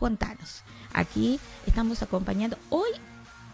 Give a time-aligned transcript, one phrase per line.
[0.00, 0.62] contanos.
[0.92, 2.90] Aquí estamos acompañando hoy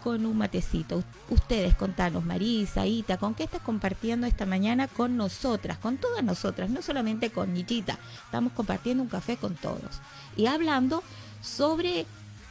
[0.03, 1.03] con un matecito.
[1.29, 6.69] Ustedes contanos, Marisa, Ita, ¿con qué estás compartiendo esta mañana con nosotras, con todas nosotras,
[6.69, 7.99] no solamente con Nitita?
[8.25, 9.99] Estamos compartiendo un café con todos
[10.37, 11.03] y hablando
[11.41, 12.05] sobre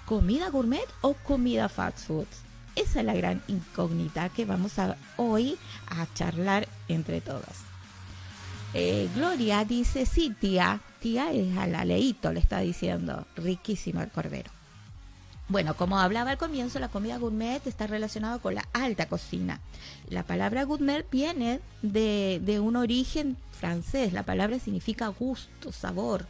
[0.05, 2.27] comida gourmet o comida fast food.
[2.75, 5.57] Esa es la gran incógnita que vamos a hoy
[5.89, 7.76] a charlar entre todas.
[8.79, 12.05] Eh, Gloria dice, sí, tía, tía es a la le
[12.39, 14.51] está diciendo, riquísimo el cordero.
[15.49, 19.63] Bueno, como hablaba al comienzo, la comida gourmet está relacionada con la alta cocina.
[20.11, 24.13] La palabra gourmet viene de, de un origen francés.
[24.13, 26.27] La palabra significa gusto, sabor.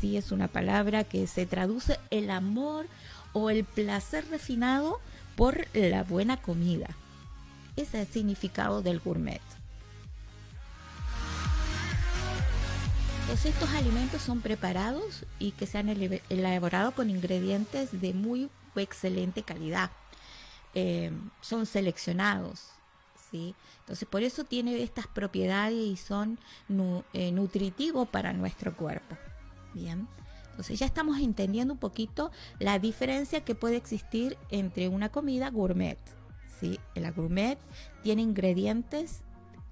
[0.00, 2.86] Sí, es una palabra que se traduce el amor
[3.32, 5.00] o el placer refinado
[5.34, 6.90] por la buena comida.
[7.74, 9.40] Ese es el significado del gourmet.
[13.30, 19.90] Estos alimentos son preparados y que se han elaborado con ingredientes de muy excelente calidad.
[20.74, 22.70] Eh, son seleccionados,
[23.30, 23.54] ¿sí?
[23.80, 26.38] Entonces, por eso tiene estas propiedades y son
[27.12, 29.16] eh, nutritivos para nuestro cuerpo.
[29.74, 30.08] Bien.
[30.50, 35.98] Entonces ya estamos entendiendo un poquito la diferencia que puede existir entre una comida gourmet.
[36.60, 36.78] ¿sí?
[36.96, 37.58] La gourmet
[38.02, 39.22] tiene ingredientes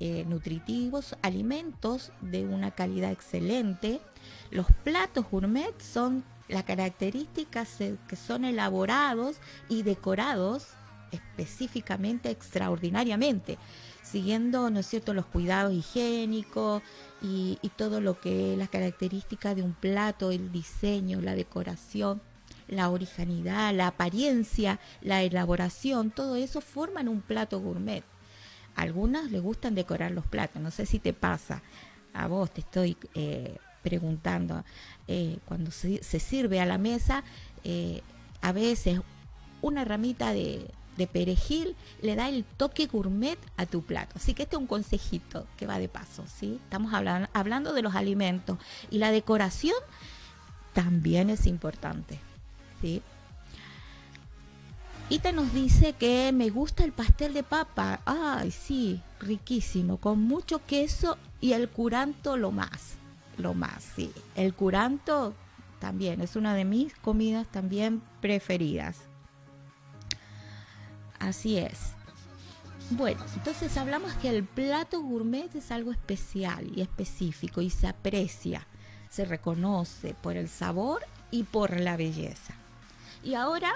[0.01, 4.01] eh, nutritivos, alimentos de una calidad excelente.
[4.51, 9.37] Los platos gourmet son las características que son elaborados
[9.69, 10.69] y decorados
[11.13, 13.59] específicamente, extraordinariamente,
[14.03, 16.83] siguiendo, ¿no es cierto?, los cuidados higiénicos
[17.23, 22.21] y, todo lo que es la característica de un plato, el diseño, la decoración,
[22.67, 28.05] la originalidad, la apariencia, la elaboración, todo eso forman un plato gourmet.
[28.79, 31.63] Algunas les gustan decorar los platos, no sé si te pasa,
[32.15, 34.65] a vos te estoy eh, preguntando,
[35.09, 37.25] eh, cuando se, sirve a la mesa,
[37.65, 38.03] eh,
[38.41, 39.01] a veces
[39.63, 40.71] una ramita de,
[41.13, 44.15] perejil le da el toque gourmet a tu plato.
[44.15, 46.61] Así que este es un consejito que va de paso, ¿sí?
[46.63, 48.59] Estamos hablando, hablando de los alimentos
[48.91, 49.77] y la decoración
[50.73, 52.21] también es importante,
[52.81, 53.03] ¿sí?
[55.11, 58.01] Ita nos dice que me gusta el pastel de papa.
[58.05, 62.97] Ay, sí, riquísimo, con mucho queso y el curanto lo más.
[63.39, 64.13] Lo más, sí.
[64.35, 65.33] El curanto
[65.79, 68.99] también es una de mis comidas también preferidas.
[71.19, 71.93] Así es.
[72.91, 78.67] Bueno, entonces hablamos que el plato gourmet es algo especial y específico y se aprecia,
[79.09, 82.53] se reconoce por el sabor y por la belleza.
[83.23, 83.73] Y ahora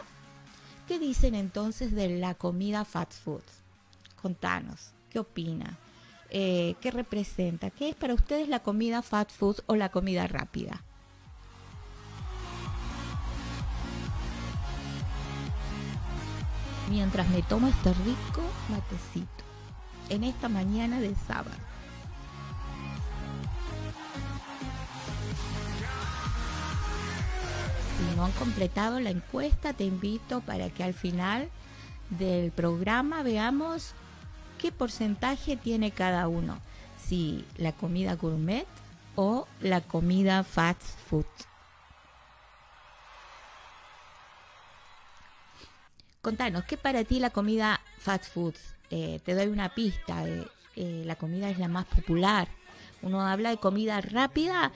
[0.93, 3.41] ¿Qué dicen entonces de la comida fast food?
[4.21, 5.79] Contanos, ¿qué opina?
[6.29, 7.71] Eh, ¿Qué representa?
[7.71, 10.83] ¿Qué es para ustedes la comida fast food o la comida rápida?
[16.91, 19.45] Mientras me tomo este rico matecito
[20.11, 21.72] en esta mañana de sábado.
[28.03, 31.49] Si no han completado la encuesta, te invito para que al final
[32.11, 33.95] del programa veamos
[34.59, 36.59] qué porcentaje tiene cada uno,
[37.03, 38.67] si la comida gourmet
[39.15, 41.27] o la comida fast food.
[46.21, 48.55] Contanos, ¿qué para ti la comida fast food?
[48.91, 50.47] Eh, te doy una pista, eh,
[50.77, 52.49] eh, la comida es la más popular.
[53.03, 54.73] Uno habla de comida rápida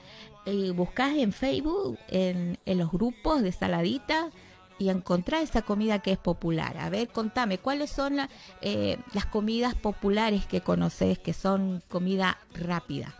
[0.49, 4.29] eh, buscas en Facebook, en, los grupos de saladita
[4.79, 6.77] y encontrar esa comida que es popular.
[6.77, 8.17] A ver, contame, ¿cuáles son
[8.61, 13.13] eh, las comidas populares que conoces que son comida rápida?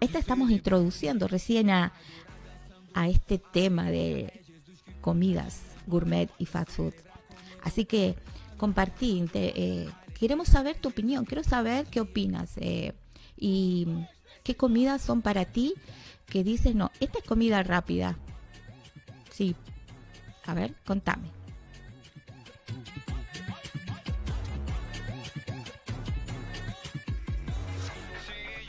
[0.00, 1.94] Esta estamos introduciendo recién a,
[3.08, 4.44] este tema de
[5.00, 6.92] comidas gourmet y fast food.
[7.62, 8.16] Así que
[8.58, 9.88] compartí, eh,
[10.18, 12.94] queremos saber tu opinión, quiero saber qué opinas eh,
[13.36, 13.86] y
[14.42, 15.74] qué comidas son para ti
[16.26, 18.16] que dices, no, esta es comida rápida.
[19.30, 19.54] Sí,
[20.46, 21.30] a ver, contame.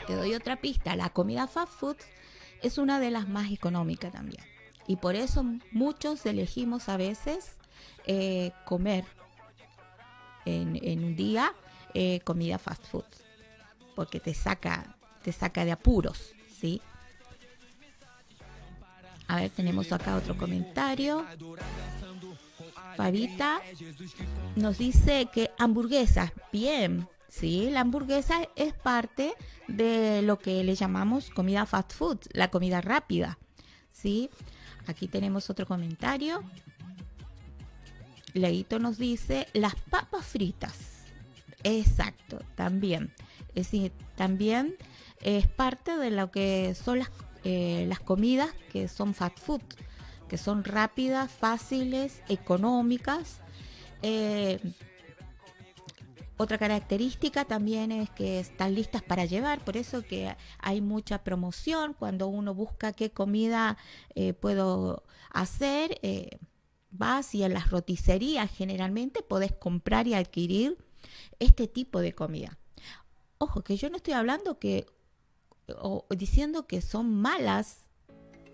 [0.06, 1.96] Te doy otra pista, la comida fast food
[2.62, 4.42] es una de las más económicas también.
[4.86, 7.56] Y por eso muchos elegimos a veces
[8.06, 9.04] eh, comer
[10.46, 11.52] en, un día
[11.94, 13.04] eh, comida fast food,
[13.94, 16.80] porque te saca, te saca de apuros, ¿sí?
[19.28, 21.26] A ver, tenemos acá otro comentario.
[22.96, 23.60] Fabita
[24.54, 27.68] nos dice que hamburguesas, bien, ¿sí?
[27.70, 29.34] La hamburguesa es parte
[29.68, 33.38] de lo que le llamamos comida fast food, la comida rápida,
[33.90, 34.30] ¿sí?
[34.86, 36.42] Aquí tenemos otro comentario.
[38.36, 40.96] Leito nos dice las papas fritas.
[41.64, 43.12] Exacto, también.
[43.54, 44.76] Es decir, también
[45.22, 47.10] es parte de lo que son las,
[47.44, 49.62] eh, las comidas que son fast food,
[50.28, 53.40] que son rápidas, fáciles, económicas.
[54.02, 54.60] Eh,
[56.36, 61.94] otra característica también es que están listas para llevar, por eso que hay mucha promoción
[61.94, 63.78] cuando uno busca qué comida
[64.14, 65.98] eh, puedo hacer.
[66.90, 70.76] Vas y en las roticerías generalmente podés comprar y adquirir
[71.38, 72.58] este tipo de comida.
[73.38, 74.86] Ojo, que yo no estoy hablando que
[75.80, 77.86] o diciendo que son malas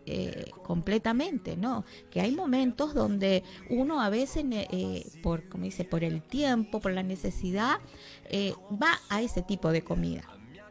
[0.05, 1.85] eh, completamente, ¿no?
[2.11, 6.93] Que hay momentos donde uno a veces, eh, por, como dice, por el tiempo, por
[6.93, 7.79] la necesidad,
[8.25, 10.25] eh, va a ese tipo de comida,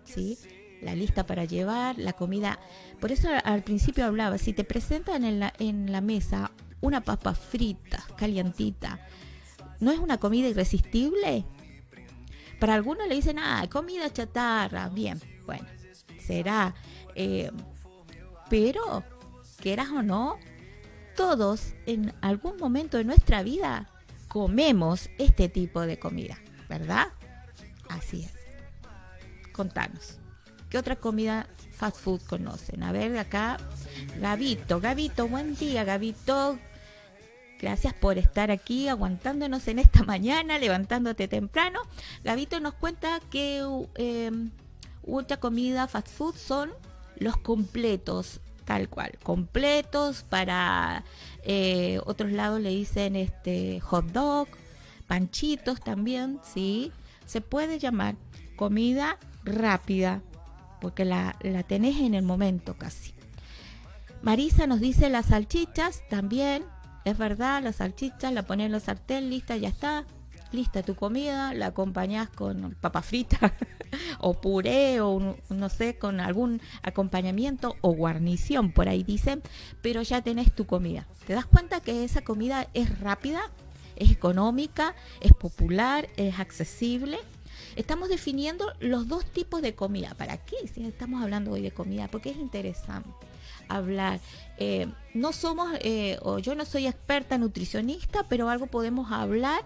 [0.03, 0.37] ¿sí?
[0.81, 2.59] La lista para llevar, la comida.
[2.99, 6.51] Por eso al principio hablaba, si te presentan en la, en la mesa
[6.81, 8.99] una papa frita, calientita,
[9.79, 11.45] ¿no es una comida irresistible?
[12.59, 15.65] Para algunos le dicen, ah, comida chatarra, bien, bueno,
[16.19, 16.75] será.
[18.49, 19.03] pero
[19.59, 20.37] quieras o no,
[21.15, 23.89] todos en algún momento de nuestra vida
[24.27, 26.37] comemos este tipo de comida,
[26.69, 27.07] ¿verdad?
[27.89, 28.33] Así es.
[29.51, 30.19] Contanos,
[30.69, 32.83] ¿qué otra comida fast food conocen?
[32.83, 33.57] A ver, acá,
[34.19, 36.57] Gabito, Gabito, buen día, Gabito.
[37.61, 41.79] Gracias por estar aquí aguantándonos en esta mañana, levantándote temprano.
[42.23, 43.63] Gabito nos cuenta que
[43.95, 44.31] eh,
[45.39, 46.71] comida fast food son
[47.17, 51.03] los completos tal cual, completos, para
[51.43, 54.47] eh, otros lados le dicen este hot dog,
[55.07, 56.91] panchitos también, ¿sí?
[57.25, 58.15] Se puede llamar
[58.55, 60.21] comida rápida,
[60.79, 63.13] porque la, la tenés en el momento casi.
[64.21, 66.63] Marisa nos dice las salchichas también,
[67.05, 70.05] es verdad, las salchichas la pones en la sartén, lista, ya está
[70.51, 73.53] lista tu comida, la acompañas con papa frita
[74.19, 79.41] o puré o no sé, con algún acompañamiento o guarnición, por ahí dicen,
[79.81, 81.07] pero ya tenés tu comida.
[81.25, 83.41] ¿Te das cuenta que esa comida es rápida,
[83.95, 87.17] es económica, es popular, es accesible?
[87.75, 90.13] Estamos definiendo los dos tipos de comida.
[90.15, 90.67] ¿Para qué?
[90.67, 93.09] Si estamos hablando hoy de comida, porque es interesante
[93.75, 94.19] hablar.
[94.57, 99.63] Eh, no somos, eh, o yo no soy experta nutricionista, pero algo podemos hablar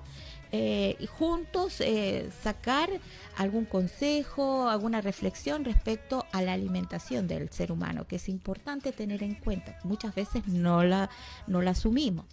[0.58, 2.90] eh, juntos eh, sacar
[3.36, 9.22] algún consejo, alguna reflexión respecto a la alimentación del ser humano, que es importante tener
[9.22, 9.78] en cuenta.
[9.84, 11.10] Muchas veces no la,
[11.48, 12.26] no la asumimos.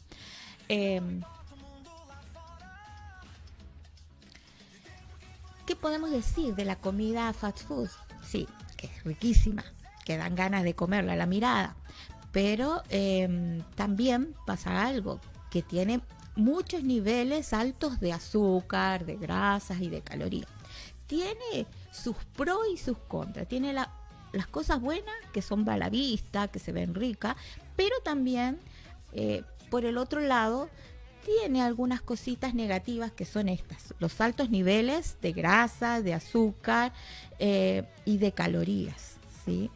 [0.69, 1.23] Em,
[5.67, 7.89] ¿Qué podemos decir de la comida fast food?
[8.25, 8.47] Sí,
[8.77, 9.65] que es riquísima,
[10.05, 11.77] que dan ganas de comerla la mirada,
[12.33, 15.21] pero em, también pasa algo,
[15.51, 16.01] que tiene
[16.35, 20.49] muchos niveles altos de azúcar, de grasas y de calorías.
[21.07, 23.47] Tiene sus pros y sus contras.
[23.47, 27.37] Tiene las cosas buenas que son a la vista, que se ven ricas,
[27.77, 28.59] pero también
[29.13, 30.71] eh, por el otro lado
[31.25, 36.93] tiene algunas cositas negativas que son estas, los altos niveles de grasa, de azúcar
[37.39, 39.71] eh, y de calorías, ¿sí?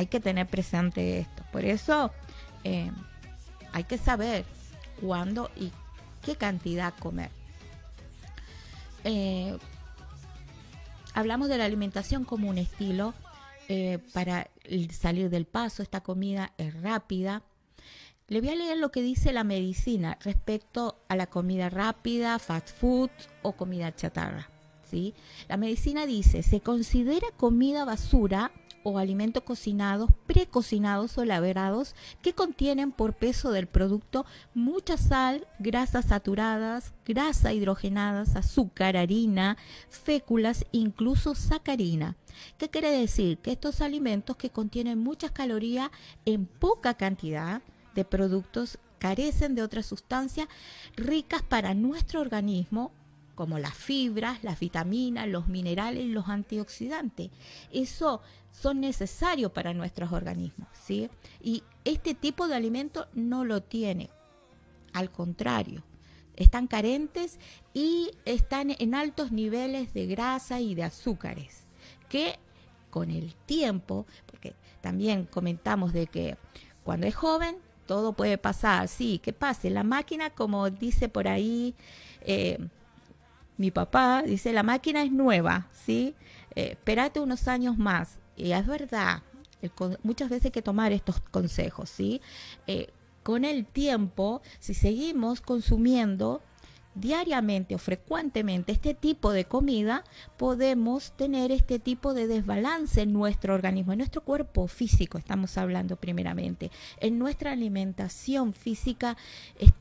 [0.00, 1.42] Hay que tener presente esto.
[1.52, 2.10] Por eso
[2.64, 2.90] eh,
[3.74, 4.46] hay que saber
[4.98, 5.72] cuándo y
[6.22, 7.30] qué cantidad comer.
[9.04, 9.58] Eh,
[11.12, 13.12] hablamos de la alimentación como un estilo
[13.68, 14.48] eh, para
[14.90, 15.82] salir del paso.
[15.82, 17.42] Esta comida es rápida.
[18.26, 22.70] Le voy a leer lo que dice la medicina respecto a la comida rápida, fast
[22.70, 23.10] food
[23.42, 24.48] o comida chatarra.
[24.90, 25.12] ¿sí?
[25.46, 28.50] La medicina dice, se considera comida basura
[28.82, 36.06] o alimentos cocinados, precocinados o elaborados que contienen por peso del producto mucha sal, grasas
[36.06, 39.56] saturadas, grasa hidrogenadas, azúcar, harina,
[39.88, 42.16] féculas, incluso sacarina.
[42.58, 43.38] ¿Qué quiere decir?
[43.38, 45.90] Que estos alimentos que contienen muchas calorías
[46.24, 47.62] en poca cantidad
[47.94, 50.46] de productos carecen de otras sustancias
[50.96, 52.92] ricas para nuestro organismo
[53.40, 57.30] como las fibras, las vitaminas, los minerales, los antioxidantes.
[57.72, 58.20] Eso
[58.52, 61.08] son necesarios para nuestros organismos, ¿sí?
[61.42, 64.10] Y este tipo de alimento no lo tiene.
[64.92, 65.82] Al contrario,
[66.36, 67.38] están carentes
[67.72, 71.64] y están en altos niveles de grasa y de azúcares,
[72.10, 72.38] que
[72.90, 76.36] con el tiempo, porque también comentamos de que
[76.84, 77.56] cuando es joven
[77.86, 79.70] todo puede pasar, sí, que pase.
[79.70, 81.74] La máquina, como dice por ahí,
[82.20, 82.58] eh,
[83.60, 86.14] mi papá dice, la máquina es nueva, ¿sí?
[86.56, 88.18] Eh, espérate unos años más.
[88.34, 89.22] Y es verdad,
[90.02, 92.22] muchas veces hay que tomar estos consejos, ¿sí?
[92.66, 92.88] Eh,
[93.22, 96.40] con el tiempo, si seguimos consumiendo
[96.94, 100.04] diariamente o frecuentemente este tipo de comida,
[100.36, 105.96] podemos tener este tipo de desbalance en nuestro organismo, en nuestro cuerpo físico, estamos hablando
[105.96, 109.16] primeramente, en nuestra alimentación física.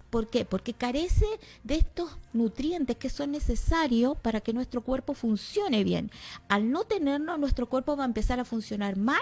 [0.09, 0.45] ¿Por qué?
[0.45, 1.25] Porque carece
[1.63, 6.11] de estos nutrientes que son necesarios para que nuestro cuerpo funcione bien.
[6.47, 9.21] Al no tenerlo, nuestro cuerpo va a empezar a funcionar mal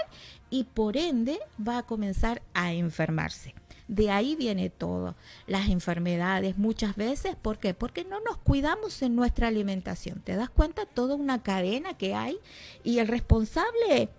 [0.50, 3.54] y por ende va a comenzar a enfermarse.
[3.88, 5.16] De ahí viene todo.
[5.46, 7.74] Las enfermedades muchas veces, ¿por qué?
[7.74, 10.22] Porque no nos cuidamos en nuestra alimentación.
[10.22, 10.86] ¿Te das cuenta?
[10.86, 12.38] Toda una cadena que hay
[12.84, 14.10] y el responsable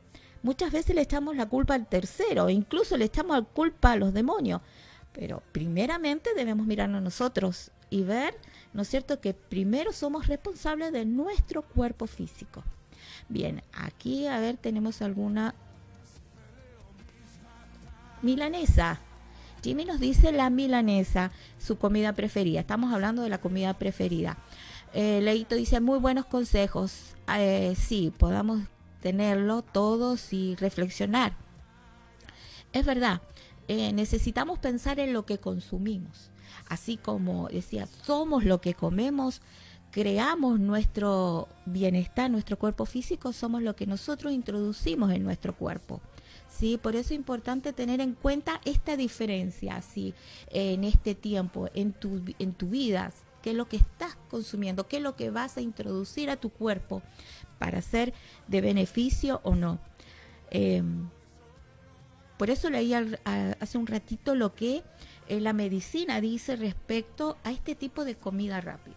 [0.42, 4.14] muchas veces le echamos la culpa al tercero, incluso le echamos la culpa a los
[4.14, 4.62] demonios.
[5.12, 8.34] Pero primeramente debemos mirarnos nosotros y ver,
[8.72, 12.62] ¿no es cierto?, que primero somos responsables de nuestro cuerpo físico.
[13.28, 15.54] Bien, aquí a ver, tenemos alguna
[18.22, 19.00] milanesa.
[19.62, 22.61] Jimmy nos dice la milanesa, su comida preferida.
[22.61, 24.38] Estamos hablando de la comida preferida.
[24.95, 27.17] Eh, Leito dice muy buenos consejos.
[27.37, 28.61] Eh, sí, podamos
[29.00, 31.33] tenerlo todos y reflexionar.
[32.73, 33.21] Es verdad,
[33.67, 36.31] eh, necesitamos pensar en lo que consumimos.
[36.69, 39.41] Así como decía, somos lo que comemos,
[39.91, 46.00] creamos nuestro bienestar, nuestro cuerpo físico, somos lo que nosotros introducimos en nuestro cuerpo.
[46.59, 46.79] ¿Sí?
[46.79, 50.15] Por eso es importante tener en cuenta esta diferencia, ¿sí?
[50.50, 53.12] En este tiempo, en tu, en tu vida,
[53.43, 56.50] qué es lo que estás consumiendo, qué es lo que vas a introducir a tu
[56.50, 57.03] cuerpo
[57.59, 58.12] para ser
[58.49, 59.79] de beneficio o no.
[60.50, 61.09] Em,
[62.37, 64.83] por eso leí hace un ratito lo que
[65.29, 68.97] eh, la medicina dice respecto a este tipo de comida rápida.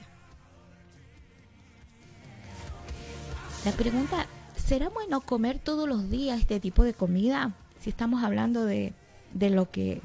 [3.65, 4.27] La pregunta
[4.71, 7.51] ¿será bueno comer todos los días este tipo de comida?
[7.81, 8.93] Si estamos hablando de,
[9.33, 10.01] lo que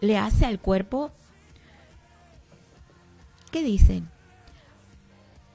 [0.00, 1.10] le hace al cuerpo.
[3.50, 4.08] ¿Qué dicen?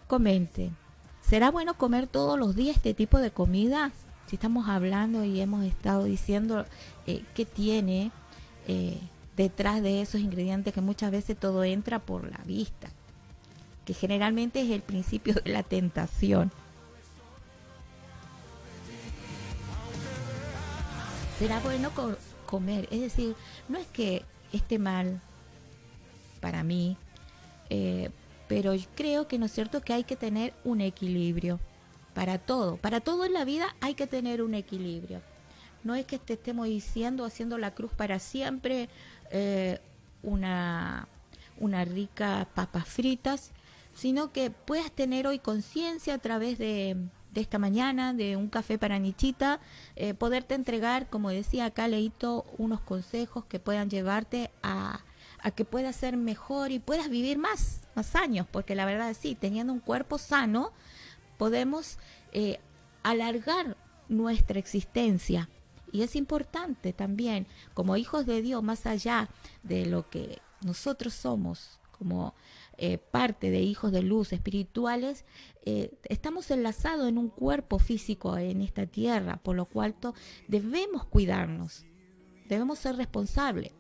[0.08, 0.76] Comenten.
[1.22, 3.94] ¿Será bueno comer todos los días este tipo de comida?
[4.28, 6.66] Si estamos hablando y hemos estado diciendo
[7.08, 8.12] eh, qué tiene
[8.68, 9.00] eh,
[9.38, 12.90] detrás de esos ingredientes que muchas veces todo entra por la vista,
[13.86, 16.52] que generalmente es el principio de la tentación.
[21.38, 21.92] Será bueno
[22.46, 22.88] comer.
[22.92, 23.36] Es decir,
[23.68, 24.24] no es que
[24.54, 25.22] esté mal
[26.40, 26.98] para mí,
[27.70, 28.10] eh,
[28.48, 31.60] pero creo que no es cierto que hay que tener un equilibrio
[32.14, 32.78] para todo.
[32.78, 35.22] Para todo en la vida hay que tener un equilibrio.
[35.84, 38.90] No es que te estemos diciendo, haciendo la cruz para siempre,
[39.32, 39.80] eh,
[40.24, 41.08] una,
[41.60, 43.52] una rica papas fritas,
[43.94, 46.98] sino que puedas tener hoy conciencia a través de,
[47.36, 49.60] de esta mañana, de un café para Nichita,
[49.98, 55.02] eh, poderte entregar, como decía acá Leito, unos consejos que puedan llevarte a,
[55.56, 59.74] que puedas ser mejor y puedas vivir más, más años, porque la verdad sí, teniendo
[59.74, 60.72] un cuerpo sano,
[61.38, 62.00] podemos
[62.32, 62.60] eh,
[63.04, 63.78] alargar
[64.08, 65.50] nuestra existencia.
[65.92, 69.30] Y es importante también, como hijos de Dios, más allá
[69.62, 72.34] de lo que nosotros somos, como
[72.78, 75.26] eh, parte de hijos de luz espirituales,
[75.66, 79.96] eh, estamos enlazados en un cuerpo físico en esta tierra, por lo cual
[80.48, 81.86] debemos cuidarnos,
[82.48, 83.72] debemos ser responsables.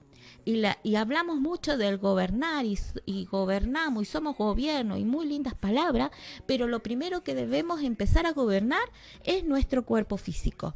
[0.44, 5.28] Y, la, y hablamos mucho del gobernar y, y, gobernamos y somos gobierno y muy
[5.28, 6.12] lindas palabras,
[6.46, 8.92] pero lo primero que debemos empezar a gobernar
[9.24, 10.74] es nuestro cuerpo físico.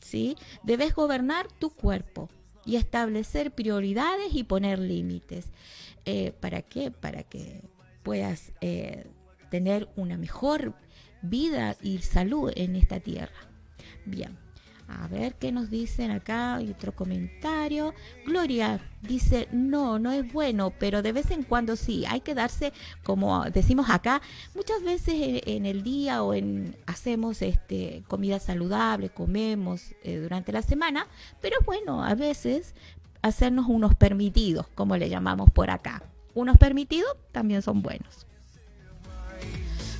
[0.00, 0.36] ¿sí?
[0.62, 2.28] Debes gobernar tu cuerpo
[2.64, 5.46] y establecer prioridades y poner límites.
[6.04, 6.90] Eh, ¿Para qué?
[6.90, 7.62] Para que
[8.02, 9.06] puedas eh,
[9.50, 10.74] tener una mejor
[11.22, 13.48] vida y salud en esta tierra.
[14.04, 14.38] Bien.
[14.90, 16.56] A ver qué nos dicen acá.
[16.56, 17.94] Hay otro comentario.
[18.26, 22.04] Gloria dice, no, no es bueno, pero de vez en cuando sí.
[22.08, 22.72] Hay que darse,
[23.04, 24.20] como decimos acá,
[24.54, 30.62] muchas veces en, el día o en hacemos este comida saludable, comemos eh, durante la
[30.62, 31.06] semana,
[31.40, 32.74] pero bueno, a veces
[33.22, 36.02] hacernos unos permitidos, como le llamamos por acá.
[36.34, 38.26] Unos permitidos también son buenos.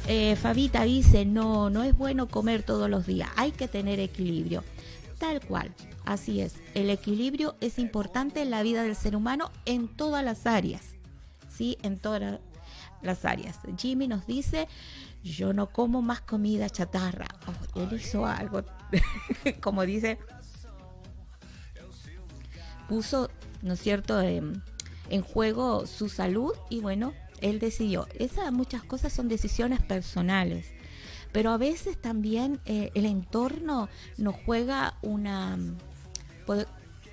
[0.07, 4.65] Eh, Fabita dice, no, no es bueno comer todos los días, hay que tener equilibrio.
[5.19, 5.75] Tal cual,
[6.05, 10.47] así es, el equilibrio es importante en la vida del ser humano en todas las
[10.47, 10.83] áreas,
[11.49, 11.77] ¿sí?
[11.83, 12.41] En todas
[13.03, 13.59] las áreas.
[13.77, 14.67] Jimmy nos dice,
[15.23, 17.27] yo no como más comida chatarra.
[17.47, 18.65] Oh, él hizo algo,
[19.61, 20.19] como dice,
[22.91, 23.31] puso,
[23.63, 24.63] ¿no es cierto?, en,
[25.33, 28.09] juego su salud y bueno, él decidió.
[28.19, 30.67] Esas muchas cosas son decisiones personales.
[31.33, 35.57] Pero a veces también eh, el entorno nos juega una...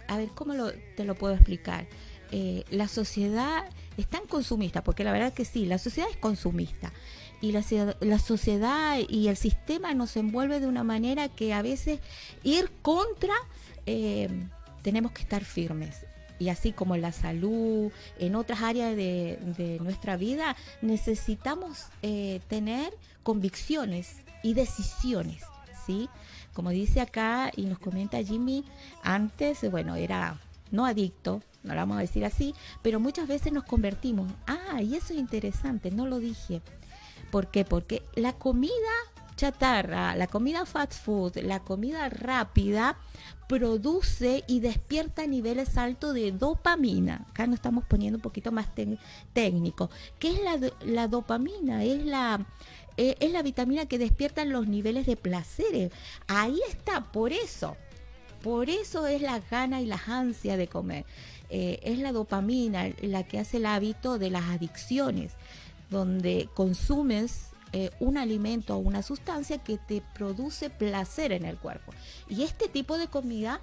[0.08, 0.54] A ver, ¿cómo
[0.96, 1.88] te lo puedo explicar?
[2.32, 3.66] Eh, la sociedad
[3.98, 6.92] es tan consumista, porque la verdad que sí, la sociedad es consumista.
[7.40, 7.64] Y la,
[8.00, 12.00] la, sociedad y el sistema nos envuelve de una manera que a veces
[12.44, 13.36] ir contra
[13.86, 14.28] eh,
[14.82, 16.06] tenemos que estar firmes
[16.40, 22.94] y así como en la salud, en otras áreas de, nuestra vida, necesitamos eh, tener
[23.24, 25.44] convicciones y decisiones,
[25.86, 26.10] ¿sí?
[26.54, 28.66] Como dice acá y nos comenta Jimmy,
[29.04, 30.40] antes, bueno, era
[30.72, 34.32] no adicto, no lo vamos a decir así, pero muchas veces nos convertimos.
[34.46, 36.62] Ah, y eso es interesante, no lo dije.
[37.32, 37.66] ¿Por qué?
[37.66, 38.72] Porque la comida
[39.36, 42.98] chatarra, la comida fast food, la comida rápida,
[43.48, 47.26] produce y despierta niveles altos de dopamina.
[47.30, 48.68] Acá nos estamos poniendo un poquito más
[49.34, 49.90] técnico.
[50.20, 51.84] ¿Qué es la, la dopamina?
[51.84, 52.46] Es la,
[52.98, 55.92] eh, es la vitamina que despierta los niveles de placer.
[56.28, 57.78] Ahí está, por eso.
[58.44, 61.06] Por eso es la gana y la ansia de comer.
[61.50, 65.34] Eh, es la dopamina la que hace el hábito de las adicciones,
[65.90, 71.94] donde consumes eh, un alimento o una sustancia que te produce placer en el cuerpo.
[72.30, 73.60] Y este tipo de comida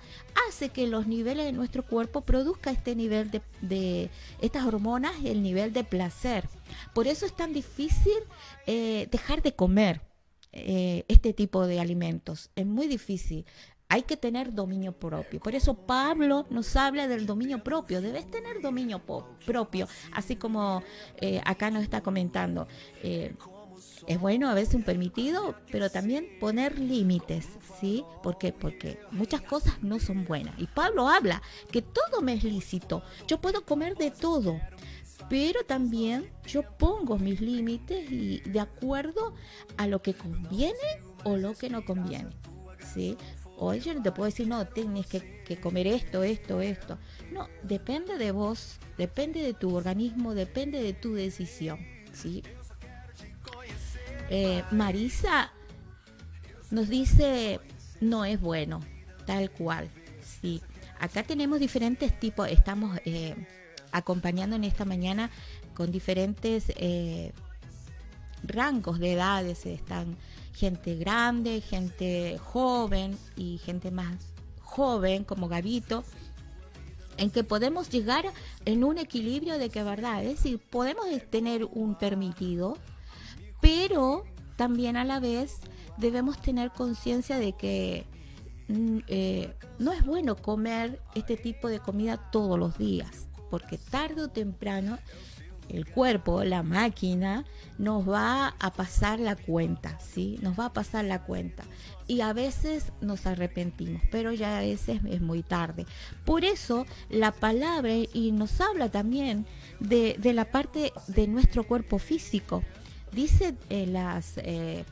[0.49, 3.31] hace que los niveles de nuestro cuerpo produzca este nivel
[3.63, 4.11] de,
[4.43, 6.47] estas hormonas, el nivel de placer.
[6.93, 8.13] Por eso es tan difícil
[8.67, 10.03] eh, dejar de comer
[10.53, 12.51] eh, este tipo de alimentos.
[12.57, 13.47] Es muy difícil
[13.91, 15.39] hay que tener dominio propio.
[15.41, 18.01] Por eso Pablo nos habla del dominio propio.
[18.01, 19.01] Debes tener dominio
[19.47, 20.83] propio, así como
[21.45, 22.67] acá nos está comentando
[24.07, 27.49] es bueno a veces un permitido, pero también poner límites,
[27.81, 28.05] ¿sí?
[28.23, 28.53] ¿Por qué?
[28.53, 30.55] Porque muchas cosas no son buenas.
[30.59, 33.03] Y Pablo habla que todo me es lícito.
[33.27, 34.61] Yo puedo comer de todo,
[35.29, 39.35] pero también yo pongo mis límites y de acuerdo
[39.77, 42.31] a lo que conviene o lo que no conviene,
[42.95, 43.17] ¿sí?
[43.57, 46.99] Hoy yo no te puedo decir, no, tienes que, que, comer esto, esto, esto.
[47.31, 51.79] No, depende de vos, depende de tu organismo, depende de tu decisión,
[52.13, 52.43] ¿sí?
[54.31, 55.53] Eh, Marisa
[56.71, 57.61] nos dice,
[58.01, 58.81] no es bueno,
[59.27, 59.91] tal cual.
[60.23, 60.61] Sí,
[60.99, 63.35] acá tenemos diferentes tipos, estamos eh,
[63.93, 65.31] acompañando en esta mañana
[65.75, 67.33] con diferentes eh,
[68.43, 69.67] rangos de edades.
[69.67, 70.17] Están
[70.55, 74.17] gente grande, gente joven y gente más
[74.61, 76.05] joven como Gabito
[77.17, 78.25] en que podemos llegar
[78.65, 82.77] en un equilibrio de que verdad, es decir, podemos tener un permitido,
[83.65, 84.25] pero
[84.57, 85.61] también a la vez
[85.97, 88.05] debemos tener conciencia de que
[88.69, 94.21] mm, eh, no es bueno comer este tipo de comida todos los días, porque tarde
[94.21, 94.99] o temprano
[95.71, 97.47] el cuerpo, la máquina,
[97.79, 100.39] nos va a pasar la cuenta, ¿sí?
[100.43, 101.65] Nos va a pasar la cuenta.
[102.07, 105.87] Y a veces nos arrepentimos, pero ya a veces es muy tarde.
[106.27, 109.47] Por eso la palabra y nos habla también
[109.81, 112.63] de, de la parte de nuestro cuerpo físico
[113.15, 114.85] dice eh, las, eh,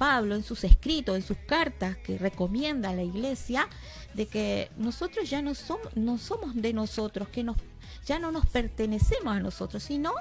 [0.00, 3.68] Pablo en sus escritos, en sus cartas que recomienda a la iglesia,
[4.14, 7.58] de que nosotros ya no somos, no somos de nosotros, que nos,
[8.06, 10.14] ya no nos pertenecemos a nosotros, sino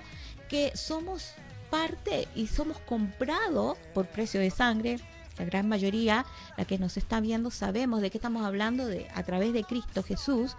[0.49, 1.31] que somos
[1.69, 4.99] parte y somos comprados por precio de sangre.
[5.37, 6.25] La gran mayoría,
[6.57, 10.03] la que nos está viendo, sabemos de qué estamos hablando de, a través de Cristo
[10.03, 10.57] Jesús,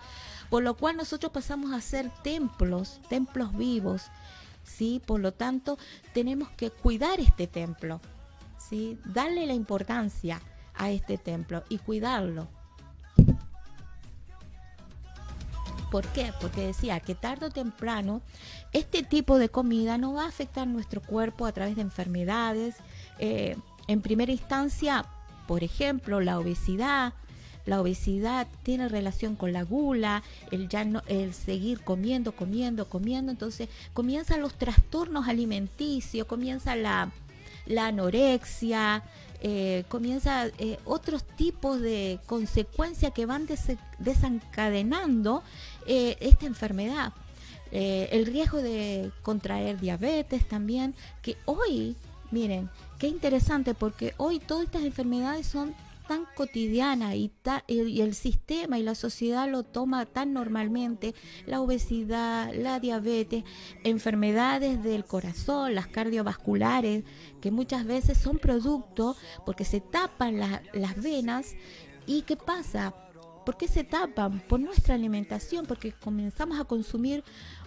[0.49, 4.05] por lo cual nosotros pasamos a ser templos, templos vivos,
[4.71, 5.03] ¿sí?
[5.05, 5.79] Por lo tanto,
[6.13, 8.01] tenemos que cuidar este templo,
[8.59, 8.99] ¿sí?
[9.05, 10.41] Darle la importancia
[10.75, 12.49] a este templo y cuidarlo.
[15.91, 16.33] ¿Por qué?
[16.41, 18.23] Porque decía que tarde o temprano
[18.73, 22.77] este tipo de comida no va a afectar nuestro cuerpo a través de enfermedades.
[23.19, 23.57] Eh,
[23.89, 25.05] en primera instancia,
[25.49, 27.13] por ejemplo, la obesidad,
[27.67, 33.31] la obesidad tiene relación con la gula, el ya no, el seguir comiendo, comiendo, comiendo,
[33.33, 37.11] entonces comienzan los trastornos alimenticios, comienza la,
[37.79, 39.03] anorexia,
[39.43, 43.47] eh, comienza eh, otros tipos de consecuencias que van
[43.99, 45.43] desencadenando
[45.87, 47.13] eh, esta enfermedad.
[47.71, 51.95] el riesgo de contraer diabetes también, que hoy,
[52.33, 52.69] miren,
[52.99, 55.75] qué interesante, porque hoy todas estas enfermedades son
[56.11, 57.31] tan cotidiana y,
[57.69, 61.15] y, el sistema y la sociedad lo toma tan normalmente,
[61.47, 63.45] la obesidad, la diabetes,
[63.85, 67.05] enfermedades del corazón, las cardiovasculares,
[67.41, 71.55] que muchas veces son producto porque se tapan las venas
[72.09, 72.93] y ¿qué pasa?
[73.47, 74.41] ¿Por qué se tapan?
[74.41, 77.23] Por nuestra alimentación, porque comenzamos a consumir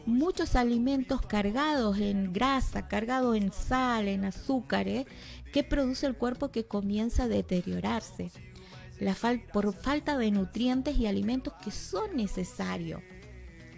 [0.06, 5.06] muchos alimentos cargados en grasa, cargados en sal, en azúcares,
[5.52, 8.32] que produce el cuerpo que comienza a deteriorarse.
[9.00, 9.16] La
[9.52, 13.02] por falta de nutrientes y alimentos que son necesarios,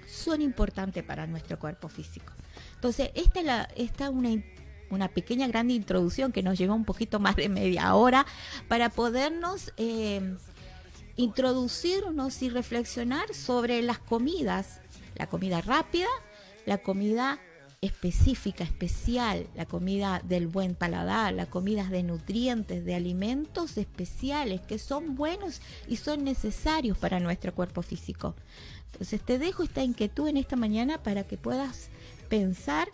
[0.08, 2.34] son importantes para nuestro cuerpo físico.
[2.76, 4.30] Entonces, esta es, la, esta una,
[4.90, 8.26] una pequeña gran introducción que nos lleva un poquito más de media hora
[8.68, 10.36] para podernos eh,
[11.16, 14.82] introducirnos y reflexionar sobre las comidas,
[15.16, 16.08] la comida rápida,
[16.66, 17.40] la comida
[17.82, 24.80] específica, especial, la comida del buen paladar, la comida de nutrientes, de alimentos especiales que
[24.80, 28.36] son buenos y son necesarios para nuestro cuerpo físico.
[28.92, 31.90] Entonces te dejo esta inquietud en esta mañana para que puedas
[32.30, 32.88] pensar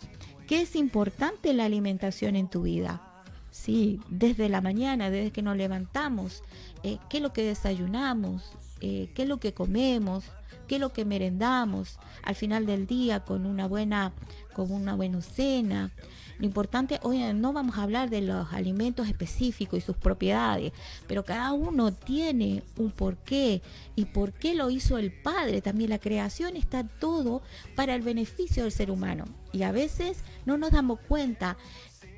[0.46, 3.08] que es importante la alimentación en tu vida.
[3.50, 6.42] Sí, desde la mañana, desde que nos levantamos,
[6.82, 10.24] eh, qué es lo que desayunamos, eh, qué es lo que comemos,
[10.72, 14.14] qué es lo que merendamos al final del día con una buena,
[14.54, 15.90] con una buena cena.
[16.38, 20.72] Lo importante, hoy no vamos a hablar de los alimentos específicos y sus propiedades,
[21.06, 23.60] pero cada uno tiene un porqué
[23.96, 25.60] y por qué lo hizo el Padre.
[25.60, 27.42] También la creación está todo
[27.76, 29.26] para el beneficio del ser humano.
[29.52, 31.58] Y a veces no nos damos cuenta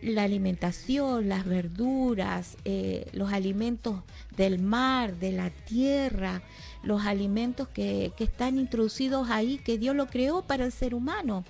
[0.01, 4.03] la alimentación, las verduras, eh, los alimentos
[4.37, 6.43] del mar, de la tierra,
[6.85, 11.45] los alimentos que, están introducidos ahí, que Dios lo creó para el ser humano.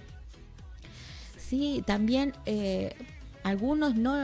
[1.38, 2.94] Sí, también eh,
[3.42, 4.16] algunos no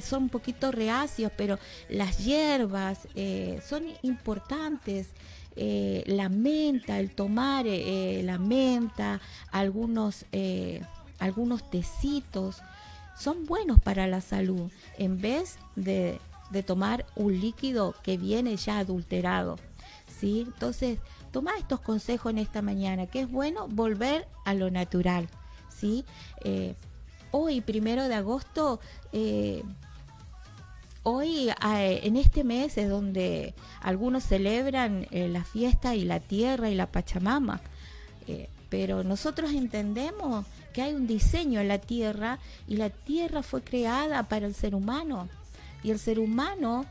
[0.00, 5.08] son un poquito reacios, pero las hierbas eh, son importantes.
[5.56, 10.24] la menta, el tomar la menta, algunos,
[11.18, 12.62] algunos tecitos,
[13.18, 16.20] son buenos para la salud en vez de,
[16.64, 19.58] tomar un líquido que viene ya adulterado.
[20.22, 20.98] Entonces,
[21.30, 25.28] toma estos consejos en esta mañana, que es bueno volver a lo natural.
[25.68, 26.04] ¿sí?
[26.44, 26.74] Eh,
[27.30, 28.80] hoy, primero de agosto,
[29.12, 29.62] eh,
[31.02, 36.74] hoy eh, en este mes es donde algunos celebran la fiesta y la tierra y
[36.74, 37.60] la Pachamama,
[38.68, 40.44] pero nosotros entendemos
[40.80, 45.28] hay un diseño en la tierra y la tierra fue creada para el ser humano.
[45.82, 46.84] Y el ser humano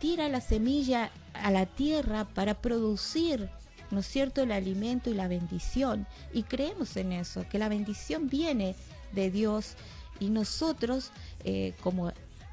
[0.00, 1.10] tira la semilla
[1.42, 3.48] a la tierra para producir,
[3.90, 6.06] ¿no es cierto?, el alimento y la bendición.
[6.32, 8.74] Y creemos en eso, que la bendición viene
[9.12, 9.76] de Dios
[10.20, 11.12] y nosotros,
[11.44, 12.12] eh, como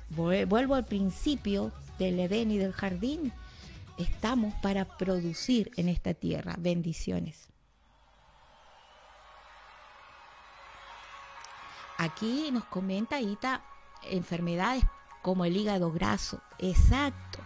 [0.10, 3.34] vuelvo al principio del Edén y del jardín,
[3.98, 7.48] estamos para producir en esta tierra bendiciones.
[11.98, 13.64] Aquí nos comenta Ita
[14.10, 14.84] enfermedades
[15.22, 16.42] como el hígado graso.
[16.60, 17.40] Exacto.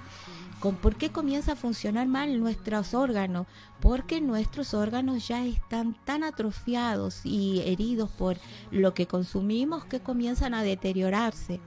[0.59, 3.45] ¿Con ¿Por qué comienza a funcionar mal nuestros órganos?
[3.79, 8.37] Porque nuestros órganos ya están tan atrofiados y heridos por
[8.71, 11.59] lo que consumimos que comienzan a deteriorarse.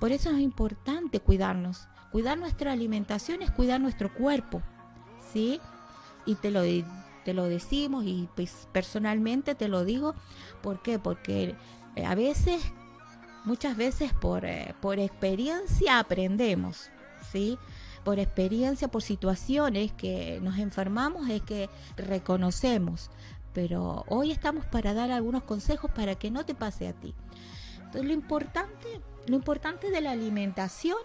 [0.00, 1.88] Por eso es importante cuidarnos.
[2.10, 4.62] Cuidar nuestra alimentación es cuidar nuestro cuerpo.
[5.30, 5.60] ¿Sí?
[6.24, 6.62] Y te lo,
[7.24, 10.14] te lo decimos y pues, personalmente te lo digo.
[10.62, 10.98] ¿Por qué?
[10.98, 11.54] Porque
[11.96, 12.62] eh, a veces,
[13.44, 16.88] muchas veces por, eh, por experiencia aprendemos,
[17.30, 17.58] ¿sí?
[18.08, 23.10] Por experiencia, por situaciones que nos enfermamos es que reconocemos.
[23.52, 27.14] Pero hoy estamos para dar algunos consejos para que no te pase a ti.
[27.76, 30.96] Entonces lo importante, lo importante de la alimentación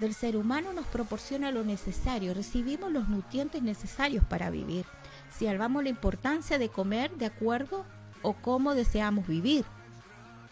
[0.00, 4.86] del ser humano nos proporciona lo necesario, recibimos los nutrientes necesarios para vivir.
[5.30, 7.84] Si salvamos la importancia de comer de acuerdo
[8.22, 9.64] o cómo deseamos vivir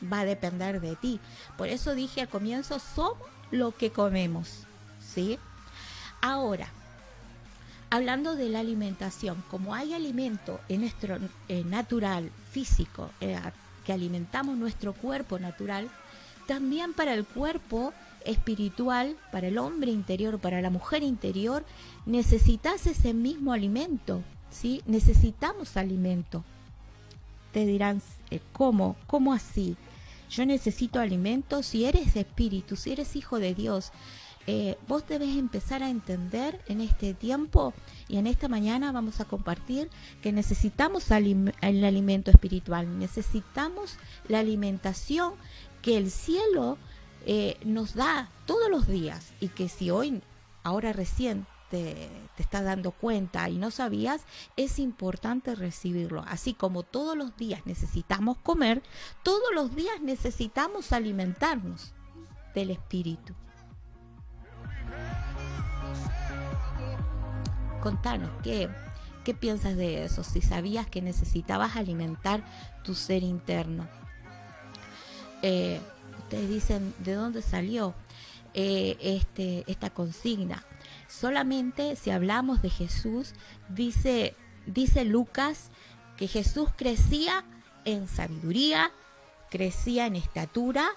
[0.00, 1.18] va a depender de ti.
[1.56, 3.18] Por eso dije al comienzo, somos
[3.50, 4.64] lo que comemos,
[5.00, 5.40] ¿sí?
[6.20, 6.68] Ahora,
[7.90, 13.38] hablando de la alimentación, como hay alimento en nuestro eh, natural, físico, eh,
[13.85, 15.88] que alimentamos nuestro cuerpo natural,
[16.46, 17.92] también para el cuerpo
[18.24, 21.64] espiritual, para el hombre interior, para la mujer interior,
[22.04, 24.83] necesitas ese mismo alimento, ¿sí?
[24.87, 26.44] Necesitamos alimento.
[27.52, 28.96] Te dirán, eh, ¿cómo?
[29.07, 29.76] ¿Cómo así?
[30.28, 33.92] yo necesito alimento, si eres espíritu, si eres hijo de Dios,
[34.50, 37.74] eh, vos debes empezar a entender en este tiempo
[38.08, 39.90] y en esta mañana vamos a compartir
[40.22, 45.34] que necesitamos el alimento espiritual, necesitamos la alimentación
[45.82, 46.78] que el cielo
[47.26, 50.22] eh, nos da todos los días y que si hoy,
[50.62, 52.08] ahora recién te,
[52.38, 54.22] estás dando cuenta y no sabías,
[54.56, 56.24] es importante recibirlo.
[56.26, 58.82] Así como todos los días necesitamos comer,
[59.22, 61.92] todos los días necesitamos alimentarnos
[62.54, 63.34] del Espíritu.
[67.81, 68.69] Contanos, ¿qué,
[69.29, 70.25] ¿Qué piensas de eso?
[70.25, 72.43] Si sabías que necesitabas alimentar
[72.83, 73.87] tu ser interno.
[75.43, 75.81] Eh,
[76.19, 77.95] ustedes dicen, ¿de dónde salió
[78.55, 80.64] eh, este, esta consigna?
[81.09, 83.35] Solamente si hablamos de Jesús,
[83.69, 85.71] dice, dice Lucas
[86.17, 87.45] que Jesús crecía
[87.85, 88.93] en sabiduría,
[89.51, 90.88] crecía en estatura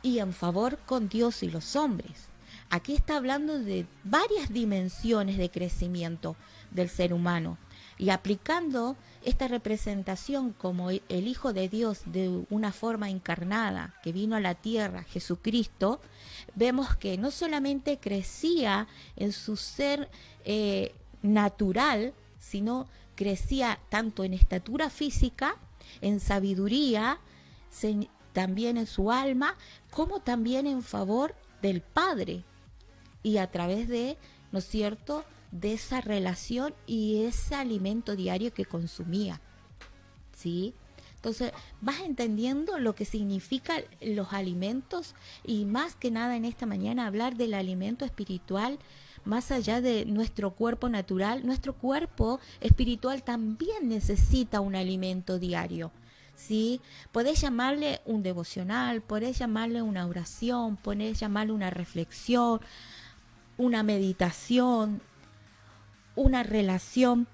[0.00, 2.30] y en favor con Dios y los hombres.
[2.68, 6.36] Aquí está hablando de varias dimensiones de crecimiento
[6.72, 7.58] del ser humano
[7.96, 14.34] y aplicando esta representación como el Hijo de Dios de una forma encarnada que vino
[14.34, 16.00] a la tierra, Jesucristo,
[16.54, 20.10] vemos que no solamente crecía en su ser
[20.44, 25.56] eh, natural, sino crecía tanto en estatura física,
[26.00, 27.20] en sabiduría,
[28.32, 29.56] también en su alma,
[29.90, 32.44] como también en favor del Padre
[33.26, 34.16] y a través de,
[34.52, 39.40] ¿no es cierto?, de esa relación y ese alimento diario que consumía.
[40.32, 40.74] ¿Sí?
[41.16, 47.08] Entonces, vas entendiendo lo que significan los alimentos y más que nada en esta mañana
[47.08, 48.78] hablar del alimento espiritual
[49.24, 55.90] más allá de nuestro cuerpo natural, nuestro cuerpo espiritual también necesita un alimento diario.
[56.36, 56.80] ¿sí?
[57.10, 62.60] Podés llamarle un devocional, podés llamarle una oración, podés llamarle una reflexión,
[63.58, 65.00] una meditación,
[66.14, 67.26] una relación,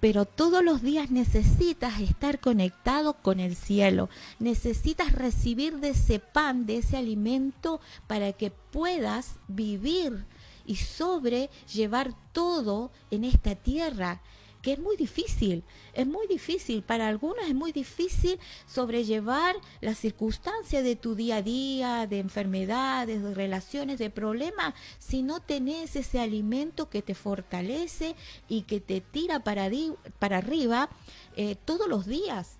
[0.00, 6.64] pero todos los días necesitas estar conectado con el cielo, necesitas recibir de ese pan,
[6.64, 10.24] de ese alimento, para que puedas vivir
[10.64, 14.22] y sobrellevar todo en esta tierra
[14.62, 20.84] que es muy difícil, es muy difícil, para algunos es muy difícil sobrellevar las circunstancias
[20.84, 26.20] de tu día a día, de enfermedades, de relaciones, de problemas, si no tenés ese
[26.20, 28.14] alimento que te fortalece
[28.48, 29.70] y que te tira para,
[30.18, 30.90] para arriba
[31.36, 32.58] eh, todos los días.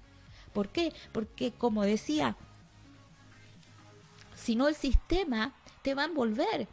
[0.53, 0.93] ¿Por qué?
[1.13, 2.37] Porque como decía,
[4.35, 6.67] si no el sistema te va a envolver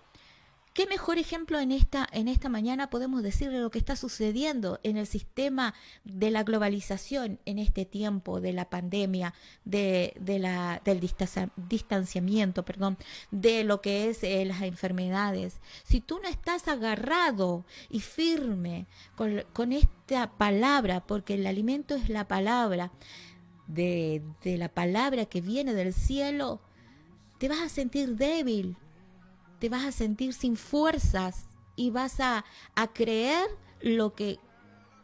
[0.77, 4.79] ¿Qué mejor ejemplo en esta, en esta mañana podemos decir de lo que está sucediendo
[4.83, 9.33] en el sistema de la globalización en este tiempo de la pandemia,
[9.65, 12.99] de, la, del distanciamiento, perdón,
[13.31, 15.61] de lo que es eh, las enfermedades?
[15.83, 18.85] Si tú no estás agarrado y firme
[19.15, 22.91] con, con esta palabra, porque el alimento es la palabra,
[23.65, 26.61] de, de la palabra que viene del cielo,
[27.39, 28.77] te vas a sentir débil,
[29.59, 32.43] te vas a sentir sin fuerzas y vas a,
[32.93, 33.47] creer
[33.81, 34.39] lo que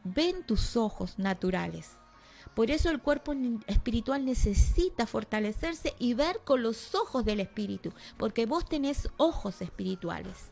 [0.04, 1.92] ven tus ojos naturales.
[2.56, 3.34] Por eso el cuerpo
[3.68, 10.52] espiritual necesita fortalecerse y ver con los ojos del espíritu, porque vos tenés ojos espirituales.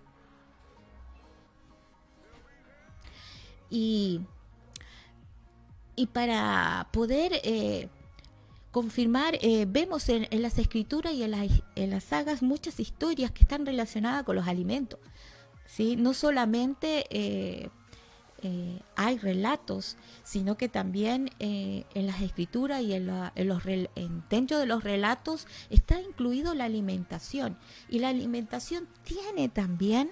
[3.69, 4.21] Y,
[5.95, 7.89] y para poder eh,
[8.71, 13.43] confirmar, eh, vemos en, las escrituras y en las, en las, sagas muchas historias que
[13.43, 14.99] están relacionadas con los alimentos.
[15.65, 15.97] ¿sí?
[15.97, 17.69] No solamente eh,
[18.41, 23.63] eh, hay relatos, sino que también en las escrituras y en, los
[24.29, 27.57] dentro de los relatos está incluido la alimentación.
[27.89, 30.11] Y la alimentación tiene también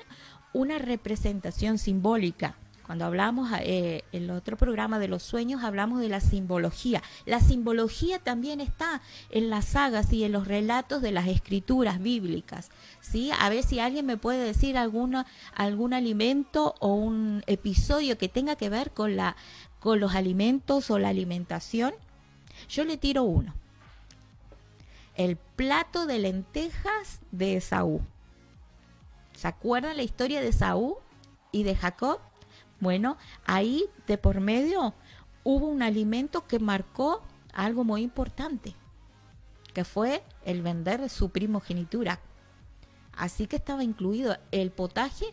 [0.53, 2.57] una representación simbólica.
[2.89, 7.03] Cuando hablamos eh, en el otro programa de los sueños, hablamos de la simbología.
[7.27, 12.71] La simbología también está en las sagas y en los relatos de las escrituras bíblicas.
[12.99, 13.29] ¿sí?
[13.39, 18.55] A ver si alguien me puede decir alguna, algún alimento o un episodio que tenga
[18.55, 19.35] que ver con, la,
[19.79, 21.93] con los alimentos o la alimentación.
[22.69, 23.53] Yo le tiro uno.
[25.13, 28.01] El plato de lentejas de Esaú.
[29.35, 30.97] ¿Se acuerdan la historia de Esaú
[31.51, 32.19] y de Jacob?
[32.79, 34.93] Bueno, ahí de por medio
[35.43, 37.21] hubo un alimento que marcó
[37.53, 38.75] algo muy importante,
[39.73, 42.19] que fue el vender su primogenitura.
[43.13, 45.25] Así que estaba incluido el potaje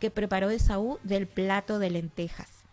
[0.00, 2.64] que preparó Esaú del plato de lentejas.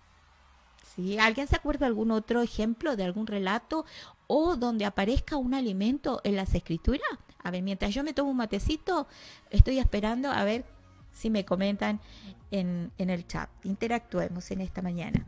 [0.96, 1.18] ¿Sí?
[1.18, 3.86] ¿Alguien se acuerda de algún otro ejemplo, de algún relato
[4.28, 7.02] o donde aparezca un alimento en las escrituras?
[7.44, 9.08] A ver, mientras yo me tomo un matecito,
[9.50, 10.66] estoy esperando a ver
[11.12, 12.00] si me comentan
[12.52, 13.50] en, en el chat.
[13.64, 15.26] Interactuemos en esta mañana.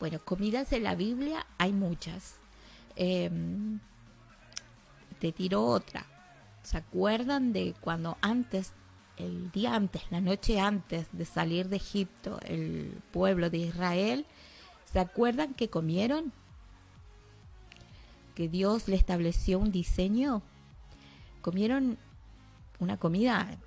[0.00, 2.36] Bueno, comidas en la Biblia hay muchas.
[2.96, 3.80] Em,
[5.18, 6.06] te tiro otra.
[6.62, 8.72] ¿Se acuerdan de cuando antes,
[9.18, 14.24] el día antes, la noche antes de salir de Egipto, el pueblo de Israel,
[14.90, 16.32] ¿se acuerdan que comieron?
[18.34, 20.40] Que Dios le estableció un diseño.
[21.42, 21.98] Comieron
[22.78, 23.58] una comida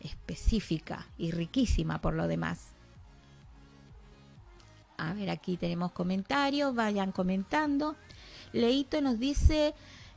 [0.00, 2.72] específica y riquísima por lo demás.
[4.98, 7.96] A ver, aquí tenemos comentarios, vayan comentando.
[8.52, 9.74] Leito nos dice,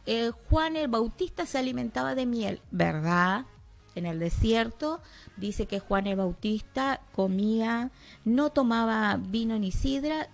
[0.08, 3.46] eh, Juan el Bautista se alimentaba de miel, ¿verdad?
[3.94, 5.00] En el desierto
[5.38, 7.92] dice que Juan el Bautista comía,
[8.26, 10.30] no tomaba vino ni sidra,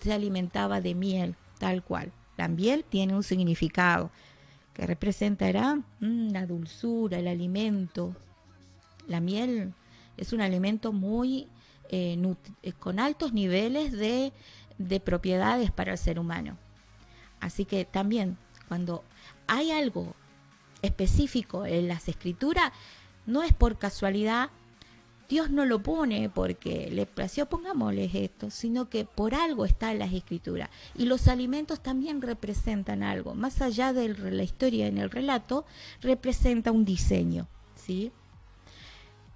[0.00, 2.12] se alimentaba de miel, tal cual.
[2.36, 4.10] La miel tiene un significado
[4.74, 8.14] que representará mm, la dulzura, el alimento.
[9.06, 9.72] La miel
[10.18, 11.48] es un alimento muy
[11.90, 12.18] eh,
[12.62, 14.32] eh, con altos niveles de,
[14.78, 16.58] de propiedades para el ser humano.
[17.40, 19.04] Así que también cuando
[19.46, 20.14] hay algo
[20.82, 22.72] específico en las escrituras,
[23.26, 24.50] no es por casualidad,
[25.28, 29.98] Dios no lo pone porque le plació, pongámosles esto, sino que por algo está en
[29.98, 30.68] las escrituras.
[30.94, 35.64] Y los alimentos también representan algo, más allá de la historia en el relato,
[36.02, 38.12] representa un diseño, ¿sí?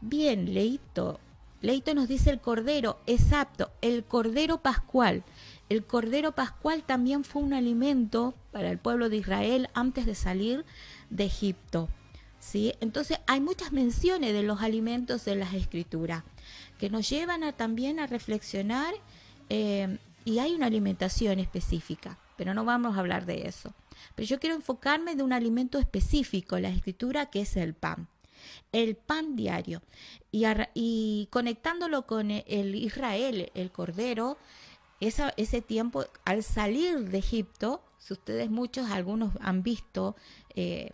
[0.01, 1.21] Bien, Leito.
[1.61, 5.25] Leito nos dice el cordero, exacto, el cordero pascual.
[5.69, 10.65] El cordero pascual también fue un alimento para el pueblo de Israel antes de salir
[11.11, 11.89] de Egipto.
[12.39, 12.75] ¿sí?
[12.81, 16.23] Entonces hay muchas menciones de los alimentos en las escrituras
[16.79, 18.95] que nos llevan a, también a reflexionar
[19.51, 23.75] eh, y hay una alimentación específica, pero no vamos a hablar de eso.
[24.15, 28.09] Pero yo quiero enfocarme de un alimento específico la escritura que es el pan.
[28.73, 29.83] El pan diario.
[30.31, 34.39] Y, conectándolo con el Israel, el cordero,
[35.01, 40.17] ese tiempo, al salir de Egipto, si ustedes muchos, algunos han visto
[40.55, 40.93] eh,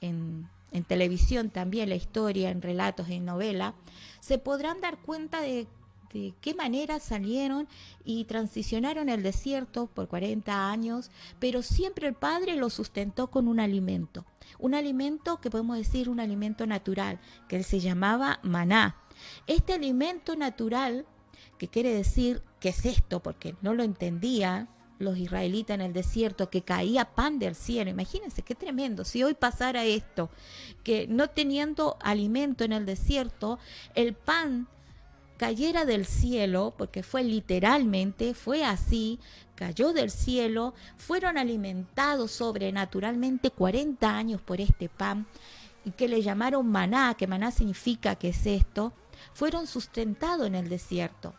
[0.00, 0.48] en,
[0.88, 3.74] televisión también la historia, en relatos, en novela,
[4.20, 5.66] se podrán dar cuenta de,
[6.12, 7.68] de qué manera salieron
[8.04, 13.60] y transicionaron el desierto por 40 años, pero siempre el Padre lo sustentó con un
[13.60, 14.24] alimento,
[14.58, 18.96] un alimento que podemos decir un alimento natural, que se llamaba maná.
[19.46, 21.06] Este alimento natural
[21.58, 26.48] que quiere decir qué es esto, porque no lo entendía los israelitas en el desierto,
[26.50, 27.90] que caía pan del cielo.
[27.90, 29.04] Imagínense qué tremendo.
[29.04, 30.30] Si hoy pasara esto,
[30.82, 33.58] que no teniendo alimento en el desierto,
[33.94, 34.68] el pan
[35.36, 39.18] cayera del cielo, porque fue literalmente, fue así,
[39.54, 45.26] cayó del cielo, fueron alimentados sobrenaturalmente 40 años por este pan,
[45.84, 48.92] y que le llamaron maná, que maná significa que es esto,
[49.32, 51.34] fueron sustentados en el desierto.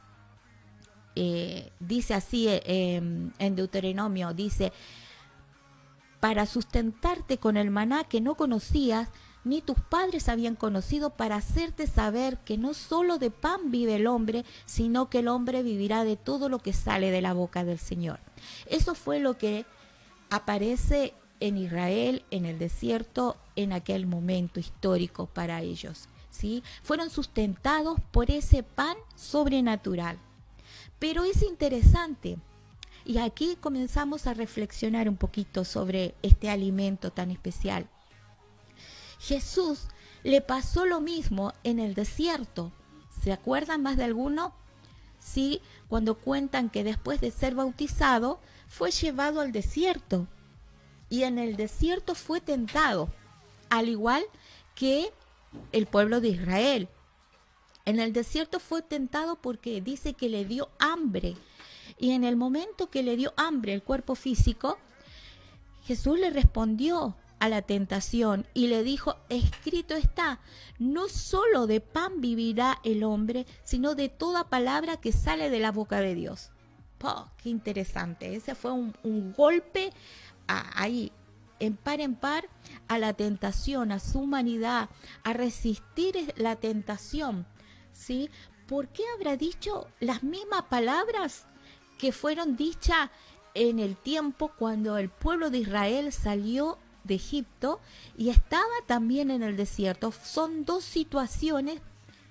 [1.16, 4.72] Eh, dice así eh, em, en Deuteronomio, dice,
[6.20, 9.10] para sustentarte con el maná que no conocías,
[9.48, 14.08] ni tus padres habían conocido, para hacerte saber que no solo de pan vive el
[14.08, 17.80] hombre, sino que el hombre vivirá de todo lo que sale de la boca del
[17.80, 18.20] Señor.
[18.68, 19.66] Eso fue lo que
[20.30, 26.10] aparece en Israel, en el desierto, en aquel momento histórico para ellos.
[26.30, 26.64] ¿sí?
[26.84, 30.18] Fueron sustentados por ese pan sobrenatural.
[31.00, 32.38] Pero es interesante.
[33.06, 37.88] Y aquí comenzamos a reflexionar un poquito sobre este alimento tan especial.
[39.28, 39.88] Jesús
[40.24, 42.72] le pasó lo mismo en el desierto.
[43.22, 44.54] ¿Se acuerdan más de alguno?
[45.20, 50.28] Sí, cuando cuentan que después de ser bautizado fue llevado al desierto
[51.10, 53.10] y en el desierto fue tentado,
[53.70, 54.24] al igual
[54.76, 55.12] que
[55.74, 56.88] el pueblo de Israel.
[57.84, 61.36] En el desierto fue tentado porque dice que le dio hambre.
[61.98, 64.78] Y en el momento que le dio hambre el cuerpo físico,
[65.84, 70.40] Jesús le respondió a la tentación y le dijo, escrito está,
[70.80, 75.72] no solo de pan vivirá el hombre, sino de toda palabra que sale de la
[75.72, 76.52] boca de Dios.
[77.38, 78.36] ¡Qué interesante!
[78.36, 79.92] Ese fue un, golpe
[80.48, 81.12] ahí,
[81.60, 82.50] en par en par,
[82.88, 84.90] a la tentación, a su humanidad,
[85.24, 87.46] a resistir la tentación
[87.98, 88.30] ¿sí?
[88.68, 91.46] ¿Por qué habrá dicho las mismas palabras
[91.98, 93.10] que fueron dichas
[93.54, 96.78] en el tiempo cuando el pueblo de Israel salió
[97.08, 97.80] de Egipto
[98.18, 100.12] y estaba también en el desierto?
[100.12, 101.82] Son dos situaciones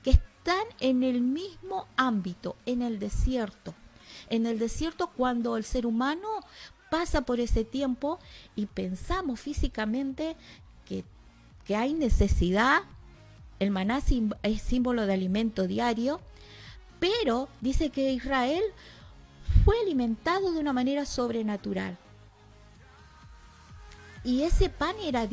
[0.03, 3.74] que están en el mismo ámbito, en el desierto.
[4.29, 6.29] En el desierto cuando el ser humano
[6.91, 8.18] pasa por ese tiempo
[8.55, 10.37] y pensamos físicamente
[10.85, 11.05] que,
[11.64, 12.83] que hay necesidad
[13.59, 14.03] el maná
[14.43, 16.20] es símbolo de alimento diario,
[17.01, 18.62] pero dice que Israel
[19.64, 21.97] fue alimentado de una manera sobrenatural.
[24.27, 25.29] Y ese pan era,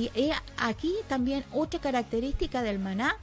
[0.56, 3.18] aquí también otra característica del maná,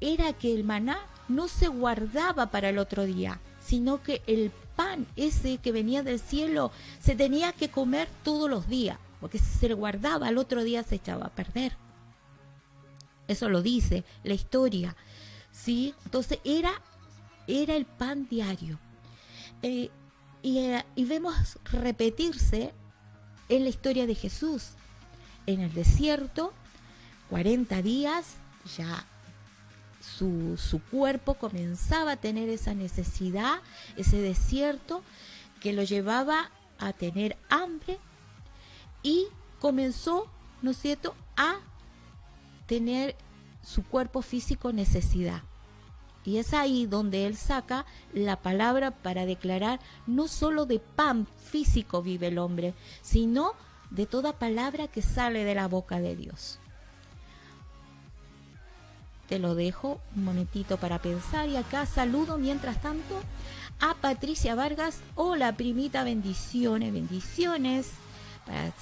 [0.00, 5.06] era que el maná no se guardaba para el otro día, sino que el pan
[5.14, 9.74] ese que venía del cielo se tenía que comer todos los días, porque si se
[9.74, 11.76] guardaba al otro día se echaba a perder.
[13.26, 14.96] Eso lo dice la historia.
[15.52, 15.94] ¿sí?
[16.06, 16.72] Entonces era,
[17.46, 18.78] era el pan diario.
[19.60, 19.90] Eh,
[20.40, 22.72] y, eh, y vemos repetirse
[23.50, 24.77] en la historia de Jesús.
[25.48, 26.52] En el desierto,
[27.30, 28.34] 40 días,
[28.76, 29.06] ya
[29.98, 33.62] su, su, cuerpo comenzaba a tener esa necesidad,
[33.96, 35.02] ese desierto
[35.62, 37.98] que lo llevaba a tener hambre
[39.02, 39.28] y
[39.58, 40.26] comenzó,
[40.60, 41.60] ¿no es cierto?, a
[42.66, 43.16] tener
[43.62, 45.44] su cuerpo físico necesidad.
[46.26, 52.02] Y es ahí donde él saca la palabra para declarar no solo de pan físico
[52.02, 53.54] vive el hombre, sino
[53.90, 56.58] de toda palabra que sale de la boca de Dios.
[59.28, 63.20] Te lo dejo un momentito para pensar y acá saludo mientras tanto
[63.80, 65.00] a Patricia Vargas.
[65.14, 67.90] Hola primita, bendiciones, bendiciones.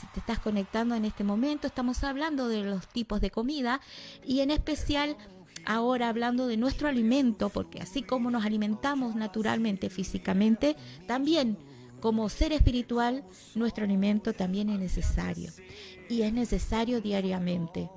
[0.00, 3.80] si te estás conectando en este momento, estamos hablando de los tipos de comida
[4.24, 5.16] y en especial
[5.64, 10.76] ahora hablando de nuestro alimento, porque así como nos alimentamos naturalmente, físicamente,
[11.08, 11.58] también
[12.00, 13.24] como ser espiritual,
[13.54, 15.50] nuestro alimento también es necesario.
[16.08, 17.90] Y es necesario diariamente.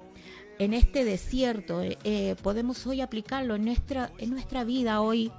[0.58, 5.32] En este desierto eh, eh, podemos hoy aplicarlo en nuestra, en nuestra vida hoy,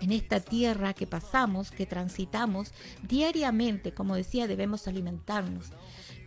[0.00, 5.66] en esta tierra que pasamos, que transitamos diariamente, como decía, debemos alimentarnos.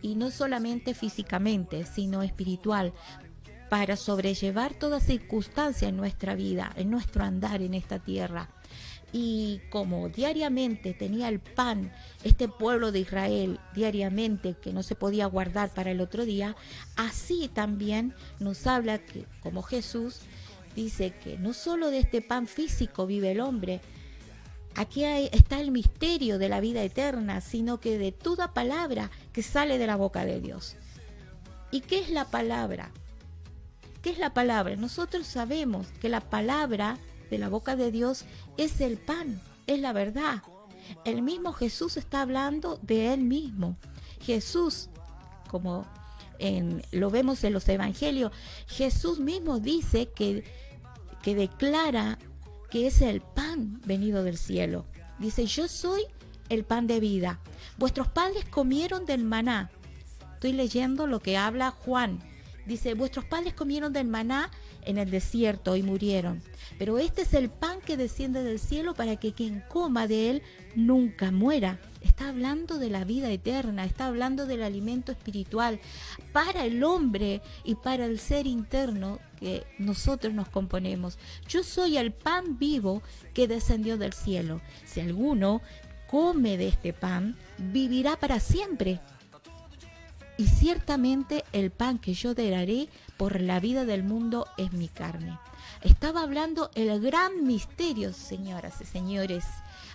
[0.02, 2.92] Y no solamente físicamente, sino espiritual,
[3.70, 8.50] para sobrellevar toda circunstancia en nuestra vida, en nuestro andar en esta tierra.
[9.16, 11.92] Y como diariamente tenía el pan
[12.24, 16.56] este pueblo de Israel, diariamente que no se podía guardar para el otro día,
[16.96, 20.22] así también nos habla que como Jesús
[20.74, 23.80] dice que no solo de este pan físico vive el hombre,
[24.74, 29.78] aquí está el misterio de la vida eterna, sino que de toda palabra que sale
[29.78, 30.74] de la boca de Dios.
[31.70, 32.90] ¿Y qué es la palabra?
[34.02, 34.74] ¿Qué es la palabra?
[34.74, 36.98] Nosotros sabemos que la palabra
[37.30, 38.24] de la boca de Dios
[38.56, 40.42] es el pan, es la verdad.
[41.04, 43.76] El mismo Jesús está hablando de él mismo.
[44.20, 44.90] Jesús,
[45.50, 45.86] como
[46.38, 48.32] en, lo vemos en los evangelios,
[48.66, 50.44] Jesús mismo dice que,
[51.22, 52.18] que declara
[52.70, 54.84] que es el pan venido del cielo.
[55.18, 56.02] Dice, yo soy
[56.48, 57.40] el pan de vida.
[57.78, 59.70] Vuestros padres comieron del maná.
[60.34, 62.20] Estoy leyendo lo que habla Juan
[62.66, 64.50] Dice, vuestros padres comieron del maná
[64.84, 66.42] en el desierto y murieron,
[66.78, 70.42] pero este es el pan que desciende del cielo para que quien coma de él
[70.74, 71.78] nunca muera.
[72.00, 75.80] Está hablando de la vida eterna, está hablando del alimento espiritual
[76.32, 81.18] para el hombre y para el ser interno que nosotros nos componemos.
[81.48, 84.60] Yo soy el pan vivo que descendió del cielo.
[84.84, 85.62] Si alguno
[86.06, 89.00] come de este pan, vivirá para siempre
[90.36, 95.38] y ciertamente el pan que yo daré por la vida del mundo es mi carne.
[95.82, 99.44] Estaba hablando el gran misterio, señoras y señores,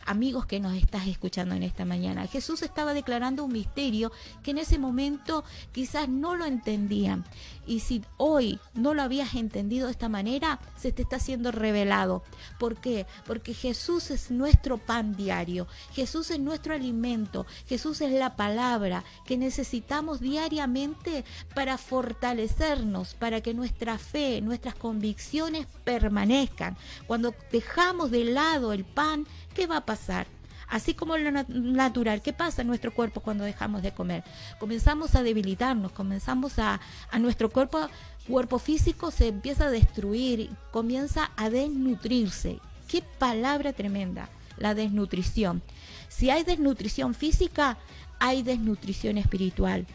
[0.06, 2.28] amigos que nos estás escuchando en esta mañana.
[2.28, 4.12] Jesús estaba declarando un misterio
[4.44, 7.26] que en ese momento quizás no lo entendían.
[7.68, 12.24] Y si hoy no lo habías entendido de esta manera, se te está siendo revelado.
[12.58, 13.06] ¿Por qué?
[13.26, 15.68] Porque Jesús es nuestro pan diario.
[15.94, 17.46] Jesús es nuestro alimento.
[17.68, 25.68] Jesús es la palabra que necesitamos diariamente para fortalecernos, para que nuestra fe, nuestras convicciones
[25.84, 26.76] permanezcan.
[27.06, 30.28] Cuando dejamos de lado el pan, ¿qué va a pasar?
[30.70, 34.24] Así como lo natural, ¿qué pasa en nuestro cuerpo cuando dejamos de comer?
[34.60, 36.80] Comenzamos a debilitarnos, comenzamos a,
[37.10, 37.90] a nuestro cuerpo,
[38.28, 42.60] cuerpo físico se empieza a destruir, comienza a desnutrirse.
[42.88, 45.64] Qué palabra tremenda, la desnutrición.
[46.08, 47.78] Si hay desnutrición física,
[48.20, 49.88] hay desnutrición espiritual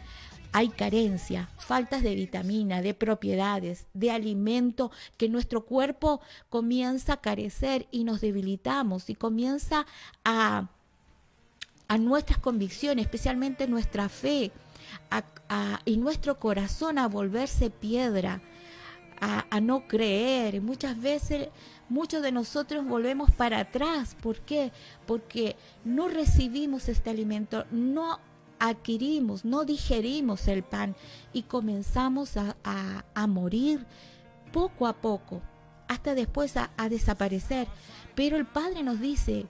[0.55, 7.87] hay carencia, faltas de vitamina, de propiedades, de alimento, que nuestro cuerpo comienza a carecer
[7.91, 9.85] y nos debilitamos y comienza
[10.23, 10.69] a,
[11.89, 14.53] a nuestras convicciones, especialmente nuestra fe
[15.83, 18.41] y nuestro corazón a volverse piedra,
[19.19, 20.61] a, a no creer.
[20.61, 21.49] Muchas veces
[21.89, 24.15] muchos de nosotros volvemos para atrás.
[24.21, 24.71] ¿Por qué?
[25.05, 28.21] Porque no recibimos este alimento, no
[28.59, 30.95] adquirimos, no digerimos el pan
[31.33, 33.85] y comenzamos a, morir
[34.51, 35.41] poco a poco,
[35.87, 37.67] hasta después a, a desaparecer.
[38.15, 39.47] Pero el Padre nos dice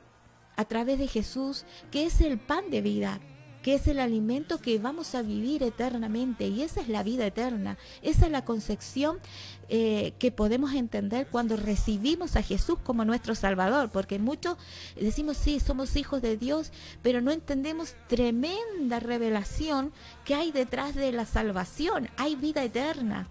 [0.55, 3.19] a través de Jesús que es el pan de vida,
[3.65, 7.79] que es el alimento que vamos a vivir eternamente y esa es la vida eterna,
[8.03, 9.17] esa es la concepción
[9.69, 14.57] eh, que podemos entender cuando recibimos a Jesús como nuestro Salvador, porque muchos
[14.95, 19.91] decimos sí, somos hijos de Dios, pero no entendemos tremenda revelación
[20.25, 23.27] que hay detrás de la salvación, hay vida eterna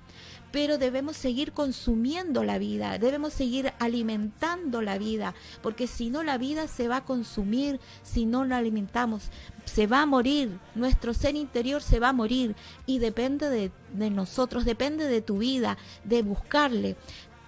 [0.54, 6.38] pero debemos seguir consumiendo la vida, debemos seguir alimentando la vida, porque si no la
[6.38, 9.32] vida se va a consumir, si no la alimentamos,
[9.64, 12.54] se va a morir, nuestro ser interior se va a morir
[12.86, 16.94] y depende de, de nosotros, depende de tu vida, de buscarle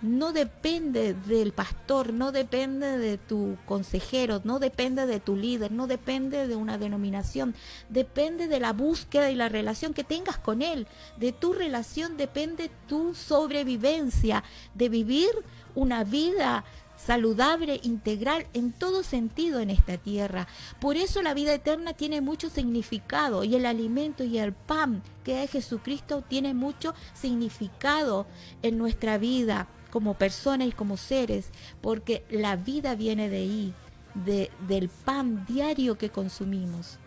[0.02, 5.86] no depende del pastor, no depende de tu consejero, no depende de tu líder, no
[5.86, 7.54] depende de una denominación,
[7.88, 10.86] depende de la búsqueda y la relación que tengas con él.
[11.16, 14.44] De tu relación depende tu sobrevivencia,
[14.74, 15.30] de vivir
[15.74, 16.64] una vida
[16.96, 20.48] saludable, integral en todo sentido en esta tierra.
[20.80, 25.42] Por eso la vida eterna tiene mucho significado y el alimento y el pan que
[25.42, 28.26] es Jesucristo tiene mucho significado
[28.62, 31.48] en nuestra vida como personas y como seres,
[31.80, 33.74] porque la vida viene de ahí,
[34.14, 36.98] de, del pan diario que consumimos.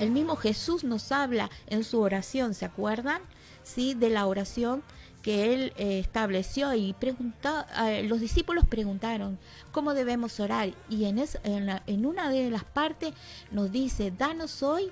[0.00, 3.22] El mismo Jesús nos habla en su oración, ¿se acuerdan?
[3.62, 4.82] Sí, de la oración
[5.22, 9.38] que él eh, estableció y preguntó, eh, los discípulos preguntaron
[9.70, 13.14] cómo debemos orar y en, en, en una de las partes
[13.52, 14.90] nos dice, danos hoy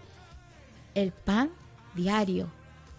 [0.95, 1.51] el pan
[1.97, 2.49] diario,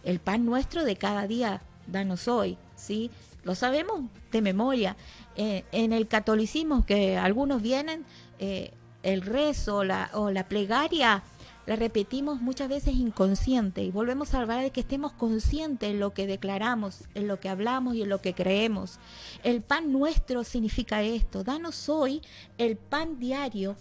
[0.04, 3.12] el pan nuestro de cada día, danos hoy, ¿sí?
[3.44, 4.96] Lo sabemos de memoria.
[5.36, 8.06] Eh, en el catolicismo, que algunos vienen,
[8.40, 8.72] eh,
[9.04, 11.24] el rezo la, o la plegaria
[11.68, 16.14] la repetimos muchas veces inconsciente y volvemos a hablar de que estemos conscientes en lo
[16.14, 19.00] que declaramos, en lo que hablamos y en lo que creemos.
[19.44, 22.22] El pan nuestro significa esto, danos hoy
[22.58, 23.76] el pan diario,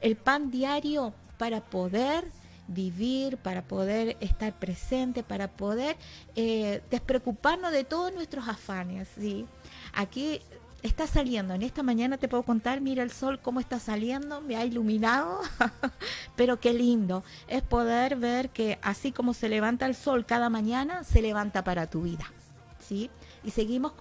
[0.00, 2.24] el pan diario para poder
[2.70, 5.96] vivir, para poder estar presente, para poder
[6.36, 9.08] eh, despreocuparnos de todos nuestros afanes.
[9.18, 9.46] ¿sí?
[9.92, 10.40] Aquí
[10.82, 14.56] está saliendo, en esta mañana te puedo contar, mira el sol cómo está saliendo, me
[14.56, 15.40] ha iluminado,
[16.36, 21.04] pero qué lindo es poder ver que así como se levanta el sol cada mañana,
[21.04, 22.32] se levanta para tu vida.
[22.78, 23.10] ¿sí?
[23.44, 23.92] Y seguimos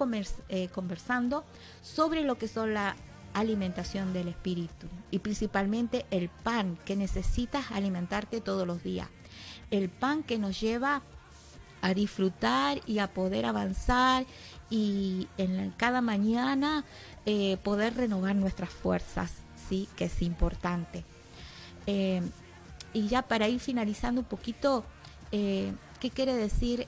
[0.47, 1.43] eh, conversando
[1.81, 2.95] sobre lo que son la
[3.33, 9.07] alimentación del espíritu y principalmente el pan que necesitas alimentarte todos los días.
[9.71, 11.03] El pan que nos lleva
[11.81, 14.25] a disfrutar y a poder avanzar
[14.69, 16.83] y en cada mañana
[17.25, 19.31] eh, poder renovar nuestras fuerzas,
[19.69, 21.03] sí, que es importante.
[21.87, 22.21] Eh,
[22.93, 24.83] y ya para ir finalizando un poquito,
[25.31, 26.87] eh, ¿qué quiere decir?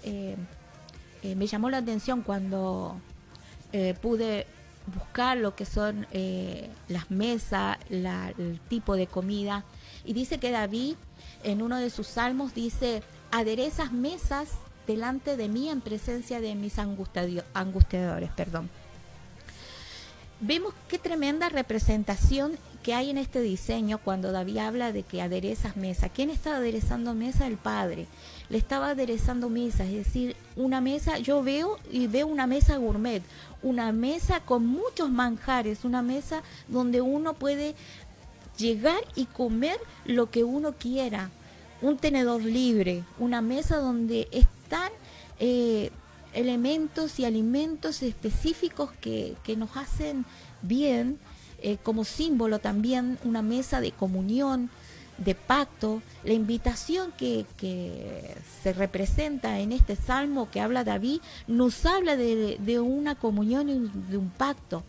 [1.24, 3.00] me llamó la atención cuando
[4.02, 4.48] pude
[4.88, 9.64] buscar lo que son eh, las mesas, el tipo de comida.
[10.06, 10.96] Y dice que David
[11.44, 14.50] en uno de sus salmos dice, aderezas mesas
[14.88, 18.30] delante de mí en presencia de mis angustiadores.
[18.36, 18.70] Perdón.
[20.40, 25.78] Vemos qué tremenda representación que hay en este diseño cuando David habla de que aderezas
[25.78, 26.10] mesa.
[26.10, 27.46] ¿Quién está aderezando mesa?
[27.46, 28.08] El Padre.
[28.52, 33.24] Le estaba aderezando mesa, es decir, una mesa, yo veo y veo una mesa gourmet,
[33.64, 37.76] una mesa con muchos manjares, una mesa donde uno puede
[38.58, 41.30] llegar y comer lo que uno quiera,
[41.82, 44.92] un tenedor libre, una mesa donde están
[45.40, 45.90] eh,
[46.34, 50.26] elementos y alimentos específicos que, que nos hacen
[50.62, 51.20] bien,
[51.64, 54.70] eh, como símbolo también una mesa de comunión,
[55.24, 57.46] de pacto, la invitación que,
[58.64, 64.30] se representa en este salmo que habla David, nos habla de, una comunión de un
[64.30, 64.84] pacto.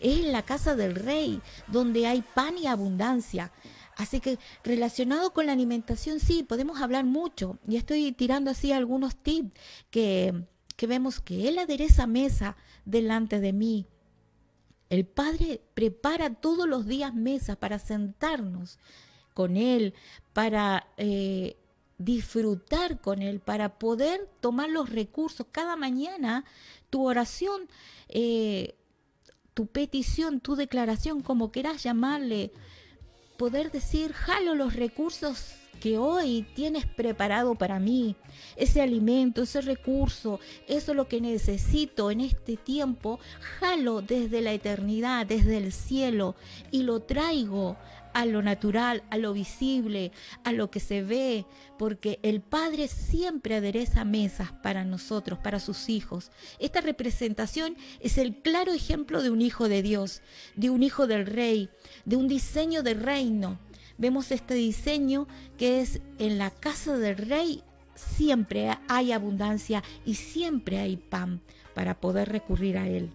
[0.00, 3.52] Es la casa del rey, donde hay pan y abundancia.
[3.96, 7.58] Así que relacionado con la alimentación, sí, podemos hablar mucho.
[7.66, 9.52] Y estoy tirando así algunos tips
[9.90, 10.34] que,
[10.76, 13.86] que vemos que Él adereza mesa delante de mí.
[14.90, 18.78] El Padre prepara todos los días mesa para sentarnos
[19.36, 19.92] con Él,
[20.32, 21.58] para eh,
[21.98, 25.46] disfrutar con Él, para poder tomar los recursos.
[25.52, 26.46] Cada mañana
[26.88, 27.68] tu oración,
[28.08, 28.76] eh,
[29.52, 32.50] tu petición, tu declaración, como quieras llamarle,
[33.36, 38.16] poder decir, jalo los recursos que hoy tienes preparado para mí,
[38.56, 43.20] ese alimento, ese recurso, eso es lo que necesito en este tiempo,
[43.60, 46.34] jalo desde la eternidad, desde el cielo
[46.70, 47.76] y lo traigo
[48.16, 50.10] a lo natural, a lo visible,
[50.42, 51.44] a lo que se ve,
[51.78, 56.30] porque el Padre siempre adereza mesas para nosotros, para sus hijos.
[56.58, 60.22] Esta representación es el claro ejemplo de un hijo de Dios,
[60.54, 61.68] de un hijo del rey,
[62.06, 63.58] de un diseño de reino.
[63.98, 67.62] vemos este diseño que es en la casa del rey
[67.94, 71.42] siempre hay abundancia y siempre hay pan
[71.74, 73.10] para poder recurrir a él.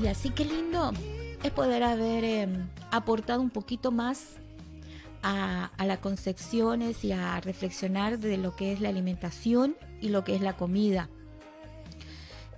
[0.00, 0.92] Y así que lindo
[1.42, 4.36] es poder haber em, aportado un poquito más
[5.22, 10.36] a, las concepciones y a reflexionar de lo que es la alimentación y lo que
[10.36, 11.08] es la comida.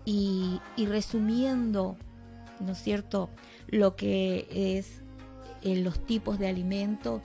[0.05, 1.97] Y, resumiendo,
[2.59, 3.30] ¿no es cierto?,
[3.68, 5.03] lo que es
[5.62, 7.22] eh, los tipos de alimento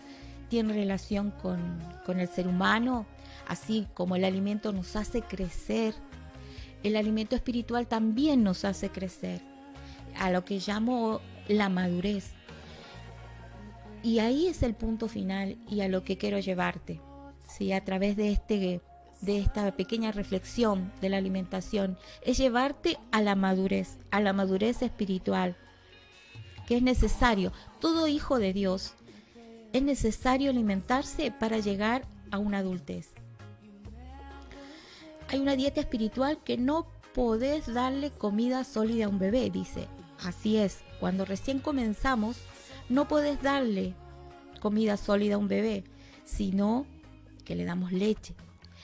[0.50, 3.08] tiene relación con, con el ser humano,
[3.48, 5.96] así como el alimento nos hace crecer,
[6.84, 9.55] el alimento espiritual también nos hace crecer
[10.18, 12.32] a lo que llamo la madurez.
[14.04, 17.02] Y ahí es el punto final y a lo que quiero llevarte.
[17.48, 17.74] ¿sí?
[17.74, 18.82] A través de, este,
[19.22, 24.82] de esta pequeña reflexión de la alimentación, es llevarte a la madurez, a la madurez
[24.82, 25.56] espiritual,
[26.68, 27.52] que es necesario.
[27.80, 28.94] Todo hijo de Dios
[29.74, 33.10] es necesario alimentarse para llegar a una adultez.
[35.28, 39.88] Hay una dieta espiritual que no podés darle comida sólida a un bebé, dice.
[40.24, 42.38] Así es, cuando recién comenzamos,
[42.90, 43.94] no puedes darle
[44.60, 45.84] comida sólida a un bebé,
[46.24, 46.86] sino
[47.44, 48.36] que le damos leche.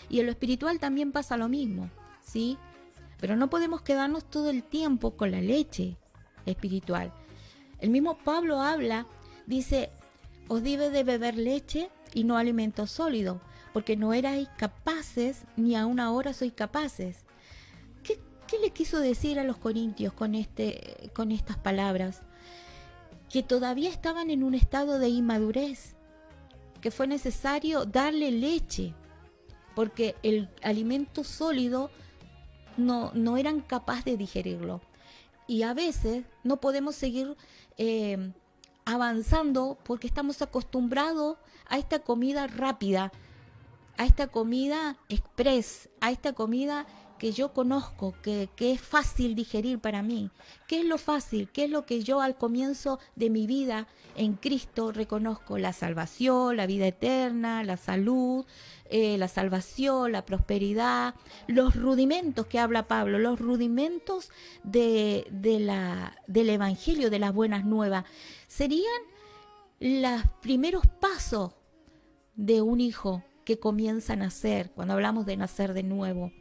[0.09, 1.89] Y en lo espiritual también pasa lo mismo,
[2.21, 2.57] ¿sí?
[3.19, 5.97] Pero no podemos quedarnos todo el tiempo con la leche
[6.45, 7.13] espiritual.
[7.79, 9.07] El mismo Pablo habla,
[9.47, 9.89] dice,
[10.47, 13.41] os debe de beber leche y no alimento sólido,
[13.73, 17.25] porque no erais capaces, ni aún ahora sois capaces.
[18.51, 22.21] ¿Qué le quiso decir a los corintios con, este, con estas palabras?
[23.29, 25.95] Que todavía estaban en un estado de inmadurez,
[26.81, 28.93] que fue necesario darle leche,
[29.73, 31.91] porque el alimento sólido
[32.75, 34.81] no, no eran capaces de digerirlo.
[35.47, 37.37] Y a veces no podemos seguir
[37.77, 38.33] eh,
[38.83, 41.37] avanzando porque estamos acostumbrados
[41.69, 43.13] a esta comida rápida,
[43.97, 46.85] a esta comida express, a esta comida
[47.21, 50.31] que yo conozco, que, es fácil digerir para mí.
[50.67, 51.49] ¿Qué es lo fácil?
[51.53, 55.59] ¿Qué es lo que yo al comienzo de mi vida en Cristo reconozco?
[55.59, 58.47] La salvación, la vida eterna, la salud,
[58.89, 61.13] eh, la salvación, la prosperidad,
[61.45, 64.31] los rudimentos que habla Pablo, los rudimentos
[64.63, 65.27] de,
[65.59, 68.05] la, del Evangelio, de las buenas nuevas,
[68.47, 69.01] serían
[69.79, 71.53] los primeros pasos
[72.33, 76.31] de un hijo que comienza a nacer, cuando hablamos de nacer de nuevo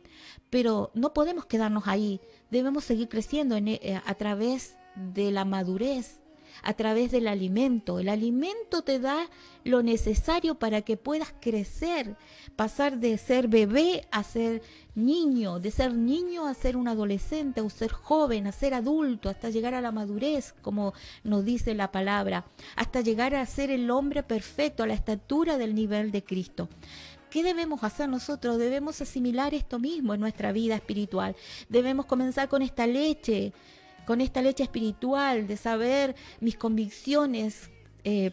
[0.51, 6.21] pero no podemos quedarnos ahí, debemos seguir creciendo eh, a través de la madurez,
[6.63, 7.99] a través del alimento.
[7.99, 9.29] El alimento te da
[9.65, 12.17] lo necesario para que puedas crecer,
[12.57, 14.63] pasar de ser bebé a ser
[14.95, 19.51] niño, de ser niño a ser un adolescente, o ser joven, a ser adulto, hasta
[19.51, 20.93] llegar a la madurez, como
[21.25, 22.45] nos dice la palabra,
[22.77, 26.69] hasta llegar a ser el hombre perfecto, a la estatura del nivel de Cristo.
[27.31, 28.59] ¿Qué debemos hacer nosotros?
[28.59, 31.37] Debemos asimilar esto mismo en nuestra vida espiritual.
[31.69, 33.53] Debemos comenzar con esta leche,
[34.05, 37.71] con esta leche espiritual, de saber mis convicciones
[38.03, 38.33] eh,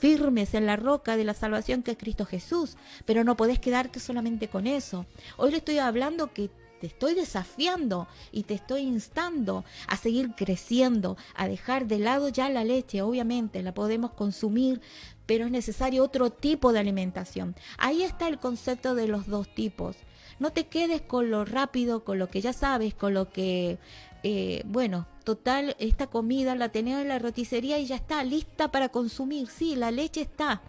[0.00, 2.76] firmes en la roca de la salvación que es Cristo Jesús.
[3.06, 5.06] Pero no podés quedarte solamente con eso.
[5.36, 6.50] Hoy le estoy hablando que
[6.84, 12.50] te estoy desafiando y te estoy instando a seguir creciendo, a dejar de lado ya
[12.50, 14.82] la leche, obviamente la podemos consumir,
[15.24, 17.56] pero es necesario otro tipo de alimentación.
[17.78, 19.96] Ahí está el concepto de los dos tipos.
[20.38, 23.78] No te quedes con lo rápido, con lo que ya sabes, con lo que,
[24.22, 28.90] eh, bueno, total, esta comida la tenés en la roticería y ya está, lista para
[28.90, 29.48] consumir.
[29.48, 30.60] Sí, la leche está.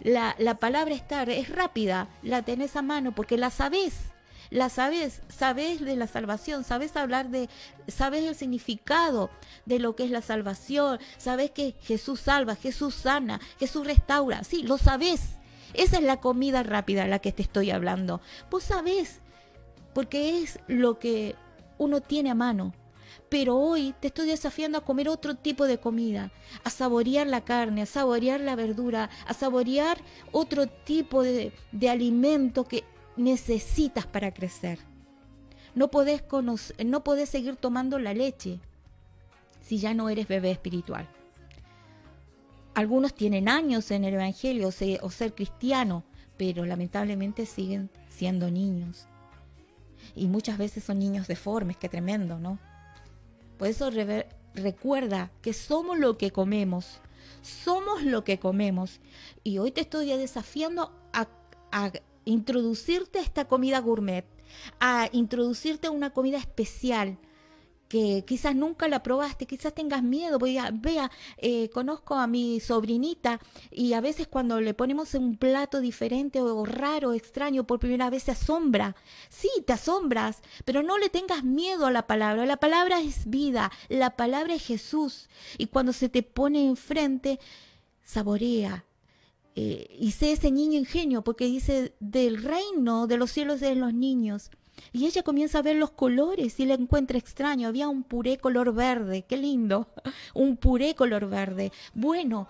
[0.00, 4.11] La, la palabra estar es rápida, la tenés a mano porque la sabes
[4.52, 7.48] la sabes, sabes de la salvación, sabes hablar de,
[7.88, 9.30] sabes el significado
[9.64, 14.62] de lo que es la salvación, sabes que Jesús salva, Jesús sana, Jesús restaura, sí,
[14.62, 15.38] lo sabes.
[15.72, 18.20] Esa es la comida rápida a la que te estoy hablando.
[18.50, 19.20] Vos sabés,
[19.94, 21.34] porque es lo que
[21.78, 22.74] uno tiene a mano.
[23.30, 26.30] Pero hoy te estoy desafiando a comer otro tipo de comida,
[26.64, 29.96] a saborear la carne, a saborear la verdura, a saborear
[30.30, 32.84] otro tipo de, de alimento que
[33.16, 34.78] necesitas para crecer.
[35.74, 36.22] No podés,
[36.84, 38.60] no seguir tomando la leche
[39.60, 41.08] si ya no eres bebé espiritual.
[42.74, 46.04] Algunos tienen años en el Evangelio o, ser, o ser cristiano,
[46.36, 49.06] pero lamentablemente siguen siendo niños.
[50.14, 52.58] Y muchas veces son niños deformes, qué tremendo, ¿no?
[53.58, 53.90] Por eso
[54.54, 57.00] recuerda que somos lo que comemos,
[57.42, 59.00] somos lo que comemos.
[59.44, 61.28] Y hoy te estoy desafiando a
[62.24, 64.24] introducirte a esta comida gourmet,
[64.80, 67.18] a introducirte una comida especial
[67.92, 73.38] que quizás nunca la probaste, quizás tengas miedo, a, vea, eh, conozco a mi sobrinita
[73.70, 78.22] y a veces cuando le ponemos un plato diferente o raro, extraño, por primera vez
[78.22, 78.96] se asombra.
[79.28, 82.46] Sí, te asombras, pero no le tengas miedo a la palabra.
[82.46, 85.28] La palabra es vida, la palabra es Jesús.
[85.58, 87.40] Y cuando se te pone enfrente,
[88.02, 88.86] saborea,
[89.54, 93.92] eh, y sé ese niño ingenio, porque dice, del reino de los cielos de los
[93.92, 94.50] niños.
[94.92, 97.68] Y ella comienza a ver los colores y le encuentra extraño.
[97.68, 99.88] Había un puré color verde, qué lindo,
[100.34, 101.72] un puré color verde.
[101.94, 102.48] Bueno,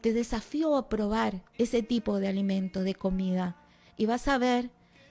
[0.00, 3.56] te desafío a probar ese tipo de alimento, de comida,
[3.96, 4.70] y vas a ver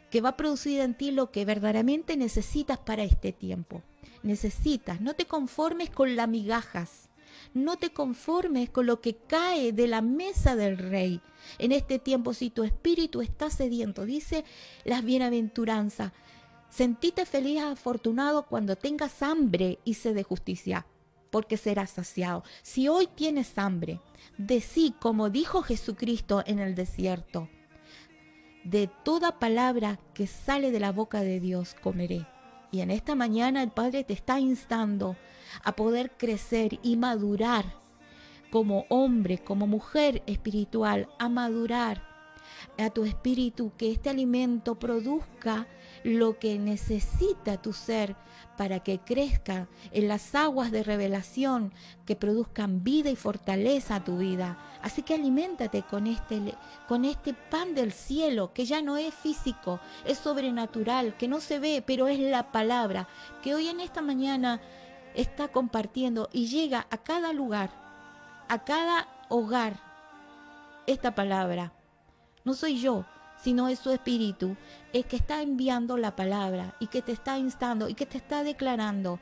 [0.10, 3.82] que va a producir en ti lo que verdaderamente necesitas para este tiempo.
[4.24, 7.07] Necesitas, no te conformes con las migajas,
[7.53, 11.21] no te conformes con lo que cae de la mesa del rey.
[11.59, 14.43] En este tiempo, si tu espíritu está sediento, dice
[14.83, 16.11] las bienaventuranzas,
[16.69, 20.85] Sentíte feliz, afortunado cuando tengas hambre y sed de justicia,
[21.31, 22.43] porque serás saciado.
[22.61, 24.01] Si hoy tienes hambre,
[24.38, 27.49] decí como dijo Jesucristo en el desierto,
[28.63, 32.27] de toda palabra que sale de la boca de Dios comeré.
[32.71, 35.15] Y en esta mañana el Padre te está instando
[35.64, 37.66] a poder crecer y madurar
[38.51, 42.08] como hombre, como mujer espiritual, a madurar
[42.78, 45.68] a tu espíritu, que este alimento produzca
[46.03, 48.16] lo que necesita tu ser
[48.55, 51.74] para que crezca en las aguas de revelación
[52.05, 54.58] que produzcan vida y fortaleza a tu vida.
[54.82, 56.55] Así que aliméntate con este,
[56.88, 61.60] con este pan del cielo, que ya no es físico, es sobrenatural, que no se
[61.60, 63.08] ve, pero es la palabra,
[63.43, 64.62] que hoy en esta mañana
[65.18, 67.72] está compartiendo y llega a cada lugar,
[68.47, 69.80] a cada hogar,
[70.86, 71.74] esta palabra.
[72.45, 73.03] No soy yo,
[73.41, 74.55] sino es su espíritu,
[74.93, 78.43] es que está enviando la palabra y que te está instando y que te está
[78.43, 79.20] declarando,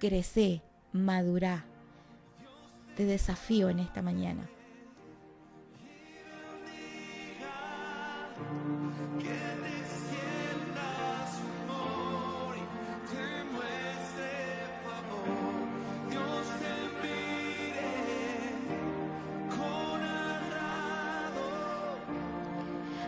[0.00, 1.64] crece, madura.
[2.96, 4.48] Te desafío en esta mañana.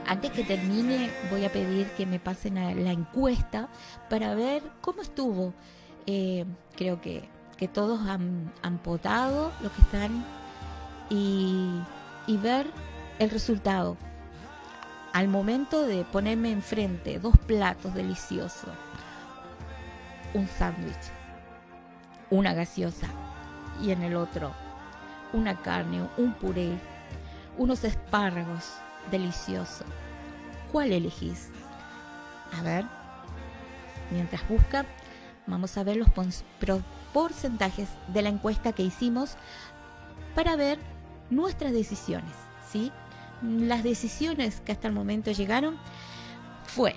[0.07, 3.69] Antes que termine, voy a pedir que me pasen la encuesta
[4.09, 5.53] para ver cómo estuvo.
[6.07, 6.45] Eh,
[6.77, 7.29] creo que,
[7.73, 10.25] todos han, han, potado los que están
[11.11, 11.81] y,
[12.27, 12.67] y ver
[13.19, 13.97] el resultado.
[15.13, 18.71] Al momento de ponerme enfrente dos platos deliciosos,
[20.35, 21.11] un sándwich,
[22.31, 23.09] una gaseosa
[23.83, 24.53] y en el otro
[25.33, 26.79] una carne, un puré,
[27.59, 28.75] unos espárragos
[29.11, 29.85] delicioso.
[30.73, 31.49] ¿Cuál elegís?
[32.59, 32.85] A ver,
[34.11, 34.85] mientras busca,
[35.47, 36.09] vamos a ver los
[37.13, 39.37] porcentajes de la encuesta que hicimos
[40.35, 40.79] para ver
[41.31, 42.33] nuestras decisiones,
[42.71, 42.93] ¿sí?
[43.43, 45.77] Las decisiones que hasta el momento llegaron
[46.65, 46.97] fue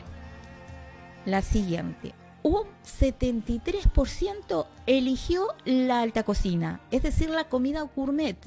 [1.26, 2.14] la siguiente.
[2.42, 8.38] Un 73% eligió la alta cocina, es decir, la comida gourmet,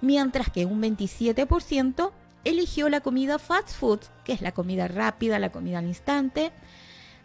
[0.00, 2.12] mientras que un 27%
[2.48, 6.52] eligió la comida fast food, que es la comida rápida, la comida al instante.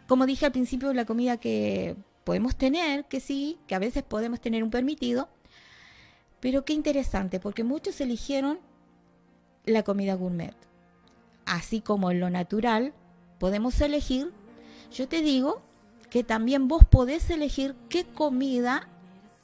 [0.07, 4.41] Como dije al principio, la comida que podemos tener, que sí, que a veces podemos
[4.41, 5.30] tener un permitido.
[6.39, 8.59] Pero qué interesante, porque muchos eligieron
[9.65, 10.55] la comida gourmet.
[11.45, 12.93] Así como en lo natural
[13.39, 14.32] podemos elegir,
[14.91, 15.61] yo te digo
[16.09, 18.88] que también vos podés elegir qué comida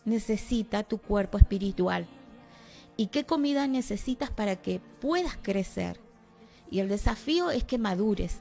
[0.06, 2.08] necesita tu cuerpo espiritual
[3.00, 6.02] y qué comida necesitas para que puedas crecer.
[6.70, 8.40] Y el desafío es que madures,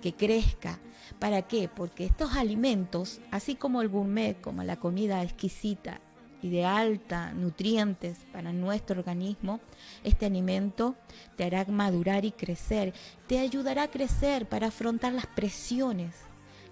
[0.00, 0.78] que crezca.
[1.18, 1.68] ¿Para qué?
[1.68, 6.00] Porque estos alimentos, así como el gourmet, como la comida exquisita
[6.40, 9.60] y de alta nutrientes para nuestro organismo,
[10.02, 10.96] este alimento
[11.36, 12.94] te hará madurar y crecer,
[13.26, 16.14] te ayudará a crecer para afrontar las presiones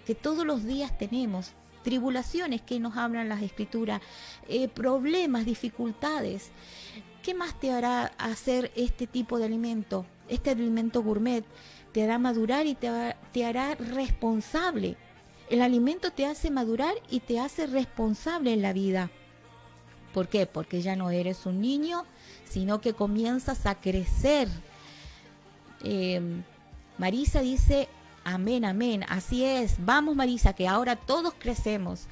[0.06, 1.52] que todos los días tenemos,
[1.82, 4.00] tribulaciones que nos hablan las escrituras,
[4.48, 6.50] eh, problemas, dificultades.
[7.28, 10.06] ¿Qué más te hará hacer este tipo de alimento?
[10.30, 11.44] Este alimento gourmet
[11.92, 14.96] te hará madurar y te, hará responsable.
[15.50, 19.10] El alimento te hace madurar y te hace responsable en la vida.
[20.14, 20.46] ¿Por qué?
[20.46, 22.06] Porque ya no eres un niño,
[22.48, 24.48] sino que comienzas a crecer.
[25.84, 26.44] Em,
[26.96, 27.90] Marisa dice,
[28.24, 29.76] amén, amén, así es.
[29.84, 32.06] Vamos Marisa, que ahora todos crecemos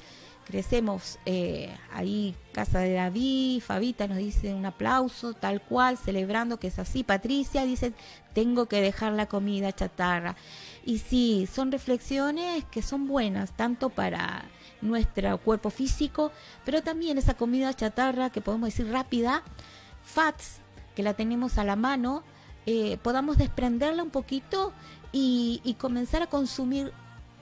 [0.47, 6.67] crecemos eh, ahí, Casa de David, Fabita nos dice un aplauso, tal cual, celebrando que
[6.67, 7.03] es así.
[7.03, 7.93] Patricia dice,
[8.33, 10.35] tengo que dejar la comida chatarra.
[10.85, 14.45] Y sí, son reflexiones que son buenas, tanto para
[14.81, 16.31] nuestro cuerpo físico,
[16.63, 19.43] pero también esa comida chatarra que podemos decir rápida,
[20.01, 20.59] fats,
[20.95, 22.23] que la tenemos a la mano,
[22.65, 24.71] eh, podamos desprenderla un poquito
[25.11, 26.93] y, y comenzar a consumir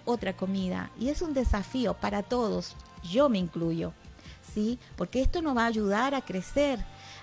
[0.05, 0.91] otra comida.
[0.99, 2.75] Y es un desafío para todos,
[3.09, 3.93] yo me incluyo,
[4.53, 4.79] ¿sí?
[4.95, 6.79] Porque esto nos va a ayudar a crecer,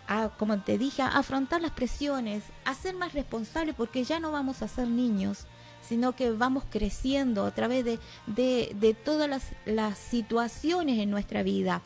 [0.06, 4.32] a, como te dije, a afrontar las presiones, a ser más responsables, porque ya no
[4.32, 5.46] vamos a ser niños,
[5.86, 11.82] sino que vamos creciendo a través de, de, todas las, las, situaciones en nuestra vida,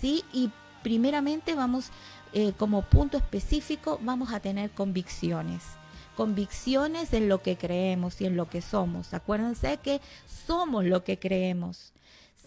[0.00, 0.24] ¿sí?
[0.32, 0.50] Y
[0.82, 1.90] primeramente vamos,
[2.32, 5.62] eh, como punto específico, vamos a tener convicciones
[6.20, 9.14] convicciones en lo que creemos y en lo que somos.
[9.14, 10.02] Acuérdense que
[10.46, 11.94] somos lo que creemos.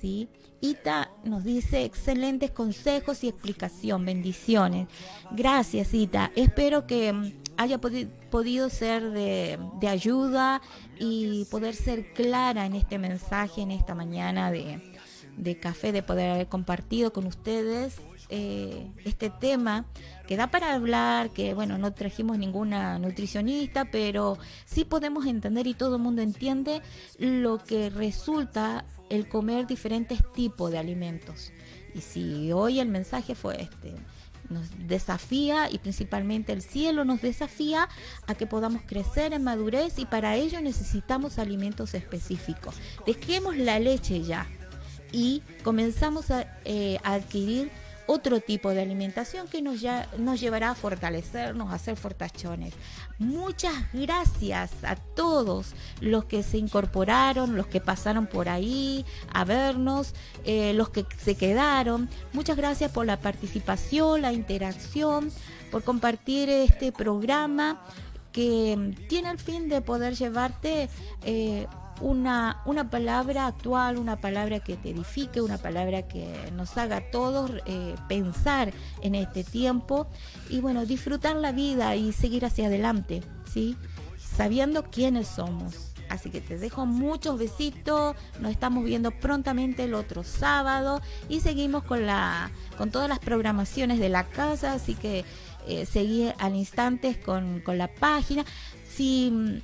[0.03, 0.27] ¿Sí?
[0.59, 4.03] Ita nos dice excelentes consejos y explicación.
[4.03, 4.89] Bendiciones.
[5.31, 6.29] Gracias, Ita.
[6.35, 9.57] Espero que mm, haya podido ser de,
[9.89, 10.61] ayuda
[10.99, 14.81] y poder ser clara en este mensaje, en esta mañana de,
[15.37, 18.01] de café, de poder haber compartido con ustedes
[18.35, 19.85] eh, este tema
[20.27, 25.75] que da para hablar, que bueno, no trajimos ninguna nutricionista, pero sí podemos entender y
[25.75, 26.81] todo el mundo entiende
[27.19, 31.53] lo que resulta el comer diferentes tipos de alimentos.
[31.93, 33.93] Y si hoy el mensaje fue este,
[34.49, 37.87] nos desafía y principalmente el cielo nos desafía
[38.25, 42.77] a que podamos crecer en madurez y para ello necesitamos alimentos específicos.
[43.05, 44.47] Dejemos la leche ya
[45.11, 47.69] y comenzamos a, eh, adquirir
[48.07, 52.73] otro tipo de alimentación que nos, ya, nos llevará a fortalecernos, a hacer fortachones.
[53.19, 60.13] Muchas gracias a todos los que se incorporaron, los que pasaron por ahí a vernos,
[60.45, 62.09] eh, los que se quedaron.
[62.33, 65.31] Muchas gracias por la participación, la interacción,
[65.71, 67.81] por compartir este programa
[68.31, 70.89] que tiene el fin de poder llevarte
[71.23, 71.67] eh,
[72.03, 77.51] una, una palabra actual, una palabra que te edifique, una palabra que nos haga todos
[77.65, 80.07] eh, pensar en este tiempo
[80.49, 83.77] y bueno, disfrutar la vida y seguir hacia adelante, ¿sí?
[84.17, 85.93] Sabiendo quiénes somos.
[86.09, 88.15] Así que te dejo muchos besitos.
[88.39, 93.99] Nos estamos viendo prontamente el otro sábado y seguimos con la con todas las programaciones
[93.99, 94.73] de la casa.
[94.73, 95.23] Así que
[95.67, 98.45] eh, seguí al instante con, con la página.
[98.87, 99.61] Si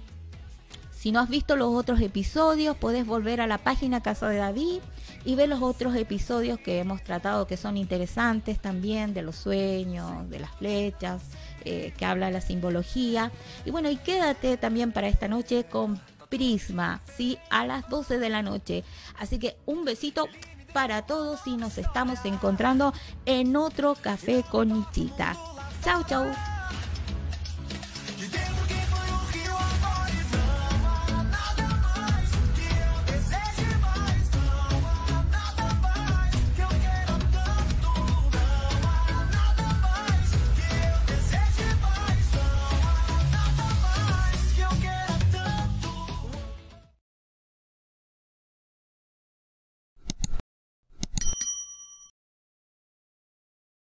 [1.00, 4.82] si no has visto los otros episodios, puedes volver a la página Casa de David
[5.24, 10.30] y ver los otros episodios que hemos tratado que son interesantes también, de los sueños,
[10.30, 11.22] de las flechas,
[11.64, 13.32] eh, que habla la simbología.
[13.64, 17.38] Y bueno, y quédate también para esta noche con Prisma, ¿sí?
[17.50, 18.84] A las 12 de la noche.
[19.18, 20.28] Así que un besito
[20.74, 22.93] para todos y nos estamos encontrando
[23.26, 25.38] en otro café con Nichita.
[25.82, 26.59] Chau, chau.